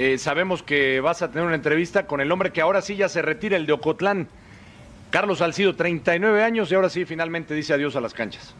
[0.00, 3.08] eh, sabemos que vas a tener una entrevista con el hombre que ahora sí ya
[3.08, 4.28] se retira, el de Ocotlán,
[5.10, 8.54] Carlos Salcido, 39 años y ahora sí finalmente dice adiós a las canchas.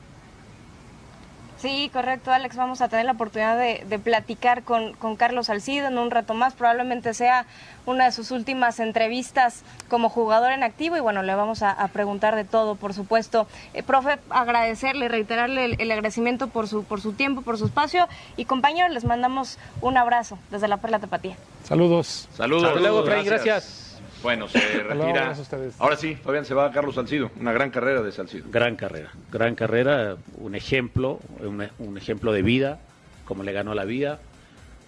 [1.59, 2.55] Sí, correcto, Alex.
[2.57, 6.33] Vamos a tener la oportunidad de, de platicar con, con, Carlos Salcido en un rato
[6.35, 6.55] más.
[6.55, 7.47] Probablemente sea
[7.85, 11.89] una de sus últimas entrevistas como jugador en activo y bueno, le vamos a, a
[11.89, 13.49] preguntar de todo, por supuesto.
[13.75, 18.07] Eh, profe, agradecerle, reiterarle el, el, agradecimiento por su, por su tiempo, por su espacio
[18.37, 21.37] y compañeros, les mandamos un abrazo desde la Perla Tapatía.
[21.65, 22.29] Saludos.
[22.37, 22.65] Saludos.
[22.65, 23.88] Hasta luego, Freddy, gracias.
[24.23, 25.35] Bueno, se retira.
[25.79, 27.31] Ahora sí, Fabián, se va Carlos Salcido.
[27.41, 28.47] Una gran carrera de Salcido.
[28.51, 32.81] Gran carrera, gran carrera, un ejemplo, un, un ejemplo de vida,
[33.25, 34.19] como le ganó la vida.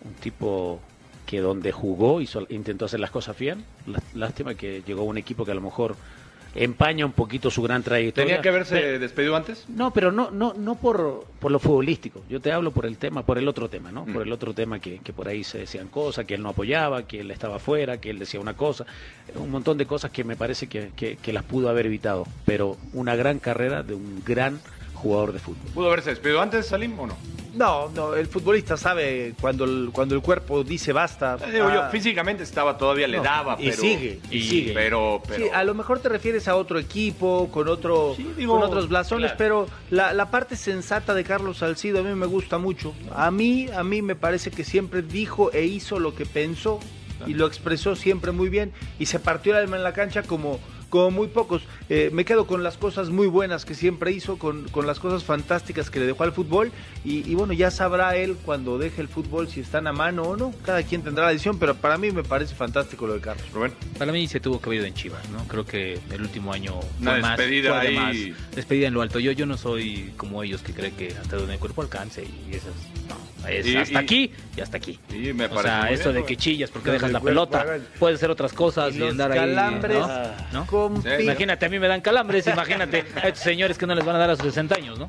[0.05, 0.81] Un tipo
[1.27, 3.65] que donde jugó hizo, intentó hacer las cosas bien.
[4.15, 5.95] Lástima que llegó a un equipo que a lo mejor
[6.55, 8.27] empaña un poquito su gran trayectoria.
[8.27, 9.65] ¿Tenía que haberse pero, despedido antes?
[9.69, 12.23] No, pero no, no, no por, por lo futbolístico.
[12.29, 14.05] Yo te hablo por el tema, por el otro tema, ¿no?
[14.07, 14.13] Mm.
[14.13, 17.07] Por el otro tema que, que, por ahí se decían cosas, que él no apoyaba,
[17.07, 18.87] que él estaba afuera, que él decía una cosa.
[19.35, 22.27] Un montón de cosas que me parece que, que, que las pudo haber evitado.
[22.45, 24.61] Pero una gran carrera de un gran
[25.01, 25.71] jugador de fútbol.
[25.75, 27.17] ¿Pudo haberse despedido antes, Salim, o no?
[27.55, 31.37] No, no, el futbolista sabe cuando el, cuando el cuerpo dice basta.
[31.45, 33.83] Eh, digo, ah, yo, físicamente estaba todavía, le no, daba, y pero.
[33.83, 34.73] Sigue, y, sigue.
[34.73, 35.45] Pero, pero...
[35.45, 38.89] Sí, a lo mejor te refieres a otro equipo, con otro, sí, digo, con otros
[38.89, 39.67] blasones, claro.
[39.67, 42.95] pero la, la, parte sensata de Carlos Salcido a mí me gusta mucho.
[43.15, 46.79] A mí, a mí me parece que siempre dijo e hizo lo que pensó
[47.27, 50.59] y lo expresó siempre muy bien y se partió el alma en la cancha como
[50.91, 51.63] como muy pocos.
[51.89, 55.25] Eh, me quedo con las cosas muy buenas que siempre hizo, con, con las cosas
[55.25, 56.71] fantásticas que le dejó al fútbol.
[57.05, 60.37] Y, y, bueno, ya sabrá él cuando deje el fútbol si están a mano o
[60.37, 60.53] no.
[60.65, 63.47] Cada quien tendrá la decisión, pero para mí me parece fantástico lo de Carlos.
[63.53, 63.73] Rubén.
[63.99, 65.47] Para mí se tuvo que haber ido en Chivas, ¿no?
[65.49, 67.97] Creo que el último año fue Una más, despedida fue ahí.
[67.97, 68.17] más
[68.55, 69.19] despedida en lo alto.
[69.21, 72.55] Yo, yo no soy como ellos que creen que hasta donde el cuerpo alcance y
[72.55, 72.73] esas.
[73.51, 74.99] Es Y- hasta y- aquí y hasta aquí.
[75.35, 78.53] Me O sea, eso bien, de que chillas porque dejas la pelota, puedes hacer otras
[78.53, 80.61] cosas Y y, los andar calambres, ahí, ¿no?
[80.61, 80.67] ¿No?
[80.67, 81.09] con Sí.
[81.19, 84.17] pi- Imagínate, a mí me dan calambres, imagínate a estos señores que no les van
[84.17, 85.09] a dar a sus 60 años, ¿no?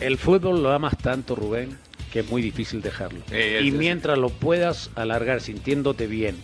[0.00, 1.76] El fútbol lo amas tanto, Rubén,
[2.12, 3.20] que es muy difícil dejarlo.
[3.62, 6.36] Y mientras lo puedas alargar sintiéndote bien,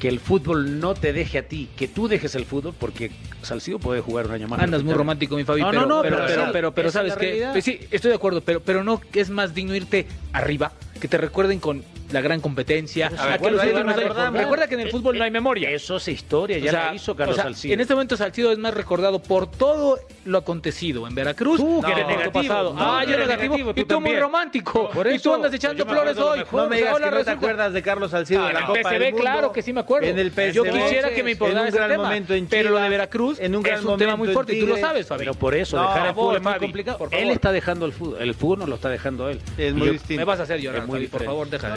[0.00, 3.78] que el fútbol no te deje a ti, que tú dejes el fútbol, porque Salcido
[3.78, 4.58] puede jugar un año más.
[4.58, 6.88] Andas muy romántico, mi Fabi, No, pero, no, no, pero, pero pero, sí, pero, pero
[6.88, 7.52] esa ¿sabes realidad.
[7.52, 11.18] Pues sí, estoy de acuerdo, pero, pero no es más digno irte arriba, que te
[11.18, 13.08] recuerden con la gran competencia.
[13.10, 14.32] Pero a sí, que bueno, los ahí últimos van a años- recordar.
[14.42, 15.70] Recuerda que en el fútbol no hay memoria.
[15.70, 17.74] Eso es historia, ya O sea, la hizo Carlos o sea, Salcido.
[17.74, 21.58] En este momento Salcido es más recordado por todo lo acontecido en Veracruz.
[21.58, 22.32] Tú, que eres el negativo.
[22.32, 22.74] pasado.
[22.74, 23.54] No, ah, yo eres negativo.
[23.56, 24.20] negativo, y tú tú muy también.
[24.20, 24.90] romántico.
[24.90, 26.42] Por y tú andas echando flores hoy.
[26.52, 28.80] No me digas que no te acuerdas de Carlos Salcido Ah, en la en Copa
[28.82, 29.18] PSV, del Mundo.
[29.20, 30.06] claro que sí me acuerdo.
[30.08, 32.78] En el PSV, Yo quisiera que me importara ese gran tema, momento en pero lo
[32.78, 35.20] de Veracruz en un gran es un tema muy fuerte y tú lo sabes, Fabi.
[35.20, 37.08] Pero por eso, No, dejar el fútbol es muy complicado.
[37.10, 39.40] Él está dejando el fútbol, el fútbol no lo está dejando él.
[39.56, 40.20] Es muy distinto.
[40.20, 41.68] Me vas a hacer llorar, por favor, deja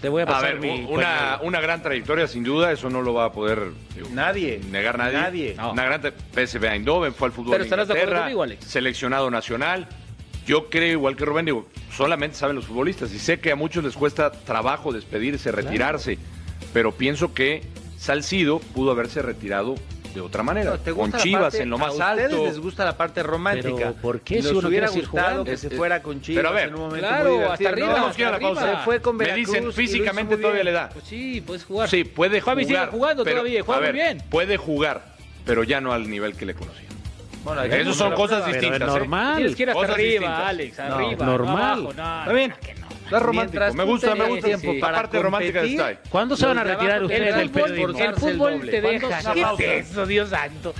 [0.00, 3.14] te voy a pasar a ver, una, una, gran trayectoria, sin duda, eso no lo
[3.14, 3.70] va a poder
[4.10, 5.18] nadie negar nadie.
[5.18, 5.54] nadie.
[5.56, 5.72] No.
[5.72, 8.64] Una gran PSV Eindhoven fue al fútbol Pero estarás de acuerdo conmigo, Alex.
[8.64, 9.88] seleccionado nacional.
[10.46, 13.84] Yo creo, igual que Rubén, digo, solamente saben los futbolistas y sé que a muchos
[13.84, 16.18] les cuesta trabajo despedirse, retirarse,
[16.72, 17.62] pero pienso que
[17.96, 19.76] Salcido pudo haberse retirado
[20.14, 20.78] de otra manera.
[20.84, 22.22] No, con Chivas parte, en lo más a alto.
[22.22, 23.74] A ustedes les gusta la parte romántica.
[23.76, 26.48] Pero ¿por qué si uno hubiera gustado que es, se fuera eh, con Chivas pero
[26.48, 28.78] a ver, en un momento claro, muy hasta arriba, no, hasta la pausa.
[28.78, 30.88] Se fue con Veracruz, Me dicen físicamente todavía le da.
[30.90, 31.88] Pues sí, puedes jugar.
[31.88, 32.84] Sí, puede Javi jugar.
[32.84, 34.22] sigue jugando pero, todavía, juega muy bien.
[34.30, 35.04] Puede jugar,
[35.44, 36.88] pero ya no al nivel que le conocía.
[37.44, 38.78] Bueno, Esas son cosas distintas.
[38.78, 38.98] Pero ¿eh?
[38.98, 39.32] normal.
[39.32, 39.36] ¿eh?
[39.38, 40.48] Tienes que ir hasta cosas arriba, distintas.
[40.48, 41.26] Alex, arriba.
[41.26, 41.56] No, normal.
[41.56, 42.54] Abajo, no, Está bien.
[43.12, 43.72] La romántica.
[43.72, 44.48] Me gusta, me gusta.
[44.80, 45.98] Parte romántica de Style.
[46.08, 47.98] ¿Cuándo se van a retirar ustedes del periodismo?
[47.98, 49.32] El fútbol te deja.
[49.56, 49.92] ¿Qué es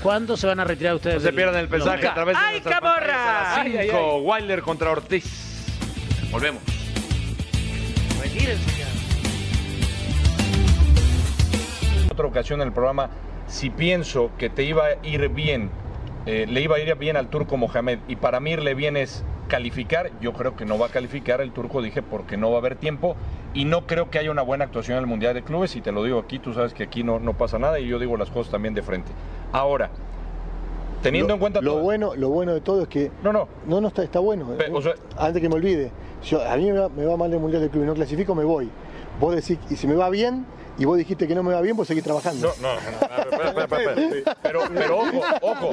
[0.03, 1.23] ¿Cuándo se van a retirar ustedes?
[1.23, 3.65] Se pierdan el mensaje ¡Ay, camorra!
[3.65, 5.27] 5, Wilder contra Ortiz.
[6.31, 6.63] Volvemos.
[8.23, 8.83] Retírense,
[12.13, 13.11] otra ocasión en el programa,
[13.47, 15.71] si pienso que te iba a ir bien,
[16.27, 19.25] eh, le iba a ir bien al turco Mohamed, y para mí irle bien es
[19.49, 22.59] calificar, yo creo que no va a calificar el turco, dije, porque no va a
[22.61, 23.17] haber tiempo
[23.55, 25.93] y no creo que haya una buena actuación en el Mundial de Clubes y te
[25.93, 28.31] lo digo aquí, tú sabes que aquí no, no pasa nada y yo digo las
[28.31, 29.13] cosas también de frente.
[29.53, 29.91] Ahora,
[31.03, 31.61] teniendo en cuenta...
[31.61, 33.11] Lo todo, bueno, lo bueno de todo es que...
[33.23, 33.49] No, no.
[33.67, 34.47] No, no, está, está bueno.
[34.49, 35.91] O eh, Antes que me olvide,
[36.25, 38.45] yo, a mí me va, me va mal el Mundial de Clubes, no clasifico, me
[38.45, 38.71] voy.
[39.21, 40.47] Vos decís, y si me va bien,
[40.79, 42.53] y vos dijiste que no me va bien, vos seguís trabajando.
[42.61, 43.69] No, no, no.
[44.43, 45.71] Pero, pero ojo, ojo.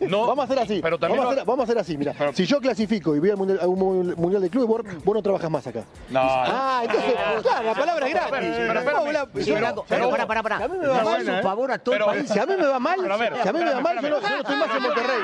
[0.00, 0.80] No, vamos a hacer así.
[0.82, 2.14] Pero también vamos, a hacer, así, mira.
[2.34, 4.68] Si yo clasifico y voy al mundial, a un mundial de clubes,
[5.04, 5.84] vos, no trabajas más acá.
[6.10, 6.20] No.
[6.22, 8.14] Ah, entonces, claro, la palabra es.
[8.14, 12.28] Pero, pero, a mí me va mal, por favor, a todo el.
[12.28, 14.76] Si a mí me va mal, a mí me va mal, yo no estoy más
[14.76, 15.20] en Monterrey.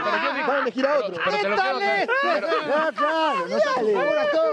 [0.47, 1.15] Van a elegir a otro.
[1.19, 3.57] No, claro, no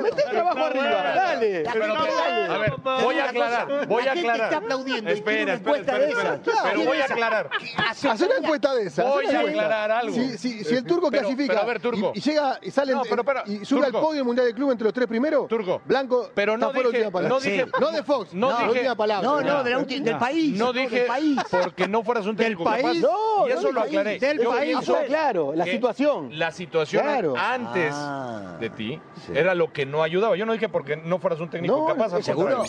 [0.05, 1.63] el trabajo arriba, dale.
[1.67, 5.09] A ver, voy a aclarar, voy a aclarar aplaudiendo.
[5.11, 7.49] Espera, espera, pero voy a aclarar.
[7.77, 9.05] Hacer una encuesta de esas.
[9.05, 10.15] Voy a aclarar algo.
[10.37, 11.65] Si, el turco clasifica.
[12.13, 13.97] Y, llega, y sale no, pero, y sube turco.
[13.97, 15.81] al podio del Mundial de Club entre los tres primeros, turco.
[15.85, 17.29] Blanco pero no dije, última palabra.
[17.29, 19.27] No, dije, no de Fox, no, no dije, última palabra.
[19.27, 20.57] No, no, del país.
[20.57, 21.39] No dije del país.
[21.49, 23.01] porque no fueras un técnico del país.
[23.01, 24.19] Capaz, y eso lo aclaré.
[24.19, 26.37] Del país, claro, la situación.
[26.37, 28.57] La situación antes ah.
[28.59, 28.99] de ti
[29.33, 30.35] era lo que no ayudaba.
[30.35, 32.21] Yo no dije porque no fueras un técnico capaz.
[32.21, 32.63] Seguro.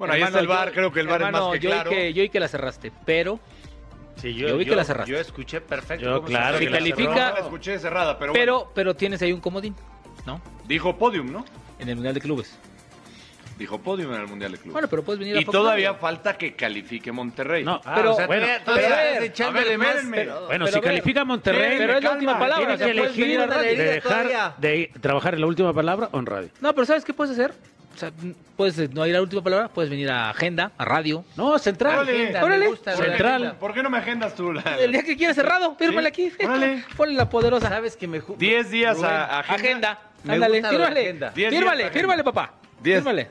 [0.00, 1.70] Bueno, hermano, ahí está el bar, creo que el bar hermano, es más que yo
[1.70, 1.90] claro.
[1.90, 3.38] Que, yo y que la cerraste, pero
[4.16, 5.12] Sí, yo, vi que la cerraste.
[5.12, 6.04] Yo escuché perfecto.
[6.04, 7.32] Yo, claro, si califica.
[7.32, 8.32] La, escuché cerrada, pero.
[8.32, 9.74] Pero, pero tienes ahí un comodín,
[10.26, 10.40] ¿no?
[10.66, 11.44] Dijo podium, ¿no?
[11.78, 12.58] En el Mundial de Clubes.
[13.58, 14.72] Dijo podium en el Mundial de Clubes.
[14.72, 17.62] Bueno, pero puedes venir y a Y todavía falta que califique Monterrey.
[17.62, 18.88] No, ah, pero, o sea, bueno, todavía
[19.76, 19.96] más.
[20.10, 21.78] Pero, bueno, pero, si califica Monterrey.
[21.78, 22.76] Pero es la última palabra.
[22.78, 26.48] Tienes que elegir de dejar de trabajar en la última palabra o en radio.
[26.60, 27.52] No, pero ¿sabes qué puedes hacer?
[27.94, 28.12] O sea,
[28.56, 31.24] puedes no ir a la última palabra, puedes venir a agenda, a radio.
[31.36, 32.00] No, central.
[32.00, 32.66] Órale, agenda, órale.
[32.68, 33.56] Gusta, central.
[33.58, 34.52] ¿Por qué no me agendas tú?
[34.52, 34.62] La...
[34.80, 36.32] El día que quieras cerrado, fírmale aquí.
[36.44, 36.84] Órale.
[36.96, 37.68] Ponle la poderosa.
[37.68, 39.54] Sabes que me 10 días a agenda.
[39.54, 39.98] agenda.
[40.26, 41.30] Ándale, fírmale.
[41.32, 42.54] Fírmale, fírmale, papá.
[42.82, 42.98] Diez.
[42.98, 43.28] Fírmale.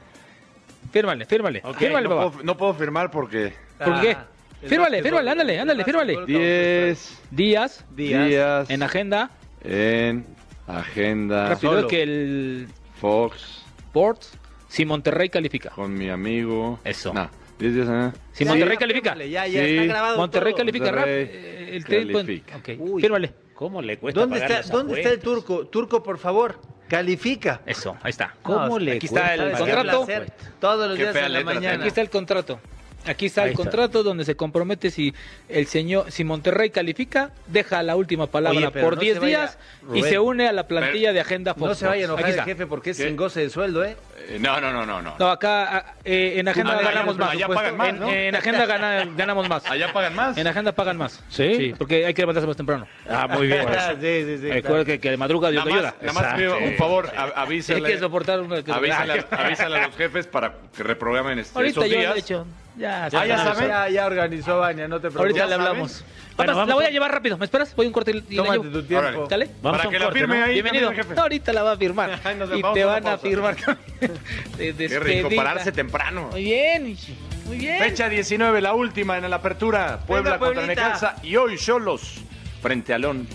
[0.92, 1.62] Fírmale, fírmale.
[1.78, 2.32] Fírmale, no papá.
[2.32, 3.54] Puedo, no puedo firmar porque.
[3.84, 4.12] ¿Por qué?
[4.12, 4.26] Ah,
[4.66, 6.26] fírmale, fírmale, ándale, ándale, fírmale.
[6.26, 9.30] 10 días, días en agenda.
[9.64, 10.26] En
[10.68, 11.50] agenda.
[11.50, 12.68] Rápido que el
[13.00, 14.38] Fox Sports
[14.70, 15.72] si Monterrey califica.
[15.72, 16.80] Con mi amigo.
[16.86, 17.14] Eso.
[17.14, 17.28] Nah.
[17.60, 18.12] ¿eh?
[18.32, 19.16] Si Monterrey califica.
[19.18, 19.78] Ya, ya sí.
[19.78, 20.58] está grabado Monterrey todo.
[20.60, 20.92] califica.
[20.92, 22.58] Rap, eh, el califica.
[22.58, 22.80] Okay.
[23.02, 23.34] Fírmale.
[23.56, 25.68] ¿Cómo le cuesta ¿Dónde está, ¿dónde está el turco?
[25.68, 27.60] Turco, por favor, califica.
[27.66, 28.34] Eso, ahí está.
[28.42, 29.34] ¿Cómo no, le aquí cuesta?
[29.34, 30.06] está el contrato.
[30.06, 31.80] Placer, todos los Qué días a la mañana.
[31.80, 32.62] Aquí está el contrato.
[33.06, 35.14] Aquí está el contrato donde se compromete si
[35.48, 39.58] el señor, si Monterrey califica, deja la última palabra por 10 días
[39.94, 41.68] y se une a la plantilla de Agenda Fox.
[41.70, 43.08] No se vaya a enojar el jefe porque es ¿Qué?
[43.08, 43.96] sin goce de sueldo, ¿eh?
[44.28, 45.02] eh no, no, no, no.
[45.02, 47.32] No, no acá ah, eh, en Agenda ah, ganamos más.
[47.32, 48.10] Allá pagan más, ¿no?
[48.10, 49.70] en, Agenda ganamos más.
[49.70, 50.38] Allá pagan más.
[50.38, 51.24] En Agenda pagan más.
[51.30, 51.74] Sí.
[51.78, 52.88] porque hay que levantarse más temprano.
[53.10, 53.66] Ah, muy bien.
[54.02, 54.50] sí.
[54.50, 57.86] Recuerda que, que de madruga Dios nada más, Nada más, un favor, avísale.
[57.86, 58.40] Hay que soportar.
[58.70, 62.08] Avísale, a los jefes para que reprogramen este, estos días.
[62.08, 62.46] Ahorita yo, de hecho...
[62.80, 65.20] Ya, ya, ya, organizó Baña no te preocupes.
[65.20, 66.06] Ahorita le hablamos.
[66.38, 67.38] La voy a llevar rápido.
[67.38, 67.76] ¿Me esperas?
[67.76, 69.28] Voy a un corte y la tu tiempo.
[69.30, 69.48] ¿Dale?
[69.62, 70.54] Para que la firme ahí.
[70.54, 70.92] Bienvenido.
[70.92, 72.20] También, ahorita la va a firmar.
[72.56, 73.58] Y te van a firmar.
[74.58, 76.30] de Qué rico, pararse temprano.
[76.32, 76.98] Muy bien,
[77.46, 77.80] muy bien.
[77.80, 80.00] Fecha 19, la última en la apertura.
[80.08, 81.16] Puebla contra Necaxa.
[81.22, 82.22] Y hoy Cholos
[82.62, 83.28] frente a León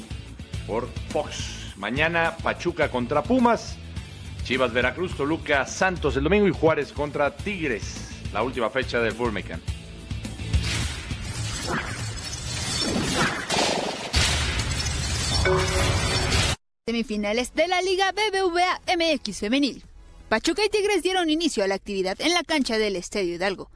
[0.66, 1.74] por Fox.
[1.76, 3.76] Mañana Pachuca contra Pumas.
[4.44, 8.03] Chivas Veracruz, Toluca Santos el domingo y Juárez contra Tigres
[8.34, 9.60] la última fecha del Birmingham.
[16.84, 19.84] Semifinales de la Liga BBVA MX Femenil.
[20.28, 23.70] Pachuca y Tigres dieron inicio a la actividad en la cancha del Estadio Hidalgo.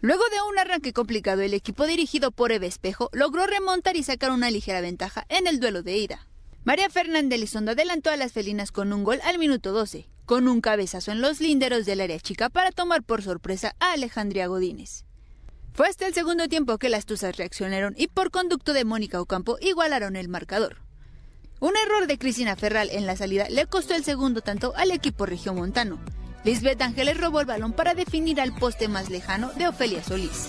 [0.00, 4.30] Luego de un arranque complicado, el equipo dirigido por Eve Espejo logró remontar y sacar
[4.30, 6.26] una ligera ventaja en el duelo de ida.
[6.64, 10.60] María Fernanda Elizondo adelantó a las felinas con un gol al minuto 12 con un
[10.60, 15.06] cabezazo en los linderos del área chica para tomar por sorpresa a Alejandría Godínez.
[15.72, 19.56] Fue hasta el segundo tiempo que las Tuzas reaccionaron y por conducto de Mónica Ocampo
[19.62, 20.82] igualaron el marcador.
[21.60, 25.24] Un error de Cristina Ferral en la salida le costó el segundo tanto al equipo
[25.24, 25.98] regiomontano.
[26.44, 30.48] Lisbeth Ángeles robó el balón para definir al poste más lejano de Ofelia Solís.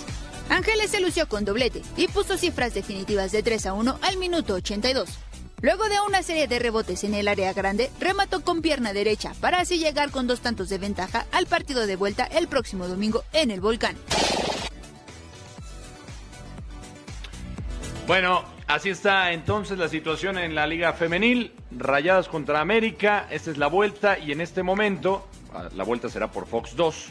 [0.49, 4.55] Ángeles se lució con doblete y puso cifras definitivas de 3 a 1 al minuto
[4.55, 5.09] 82.
[5.61, 9.59] Luego de una serie de rebotes en el área grande, remató con pierna derecha para
[9.59, 13.51] así llegar con dos tantos de ventaja al partido de vuelta el próximo domingo en
[13.51, 13.97] el Volcán.
[18.07, 21.53] Bueno, así está entonces la situación en la Liga Femenil.
[21.71, 23.27] Rayadas contra América.
[23.29, 27.07] Esta es la vuelta y en este momento, ah, la vuelta será por Fox 2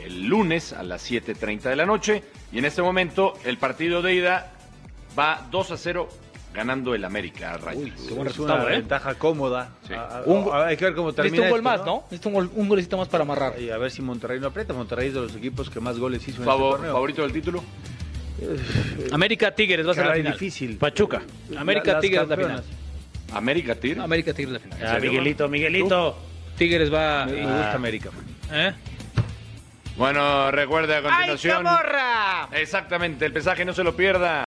[0.00, 2.24] el lunes a las 7.30 de la noche.
[2.50, 4.52] Y en este momento el partido de ida
[5.16, 6.08] va 2 a 0
[6.56, 8.00] ganando el América a Rayadas.
[8.08, 8.78] qué buen resultado, una ¿eh?
[8.78, 9.70] ventaja cómoda.
[9.86, 9.94] Sí.
[9.94, 12.02] A- a- Un- a- hay que ver cómo termina un gol esto, más, ¿no?
[12.10, 13.60] Necesita un, gol, un golecito más para amarrar.
[13.60, 14.72] Y a ver si Monterrey no aprieta.
[14.72, 16.92] Monterrey es de los equipos que más goles hizo en Favor- este torneo.
[16.94, 17.62] ¿Favorito del título?
[19.12, 20.32] América Tigres va a ser la final.
[20.32, 20.76] difícil.
[20.76, 21.22] Pachuca.
[21.56, 22.64] América Tigres la final.
[23.32, 24.02] ¿América Tigres?
[24.02, 24.78] América Tigres la final.
[24.86, 26.16] Ah, Miguelito, Miguelito.
[26.56, 27.26] Tigres va.
[27.26, 28.10] Me me gusta América.
[28.52, 28.72] ¿Eh?
[29.96, 31.64] Bueno, recuerde a continuación.
[32.52, 34.44] Exactamente, el pesaje no se lo pierda.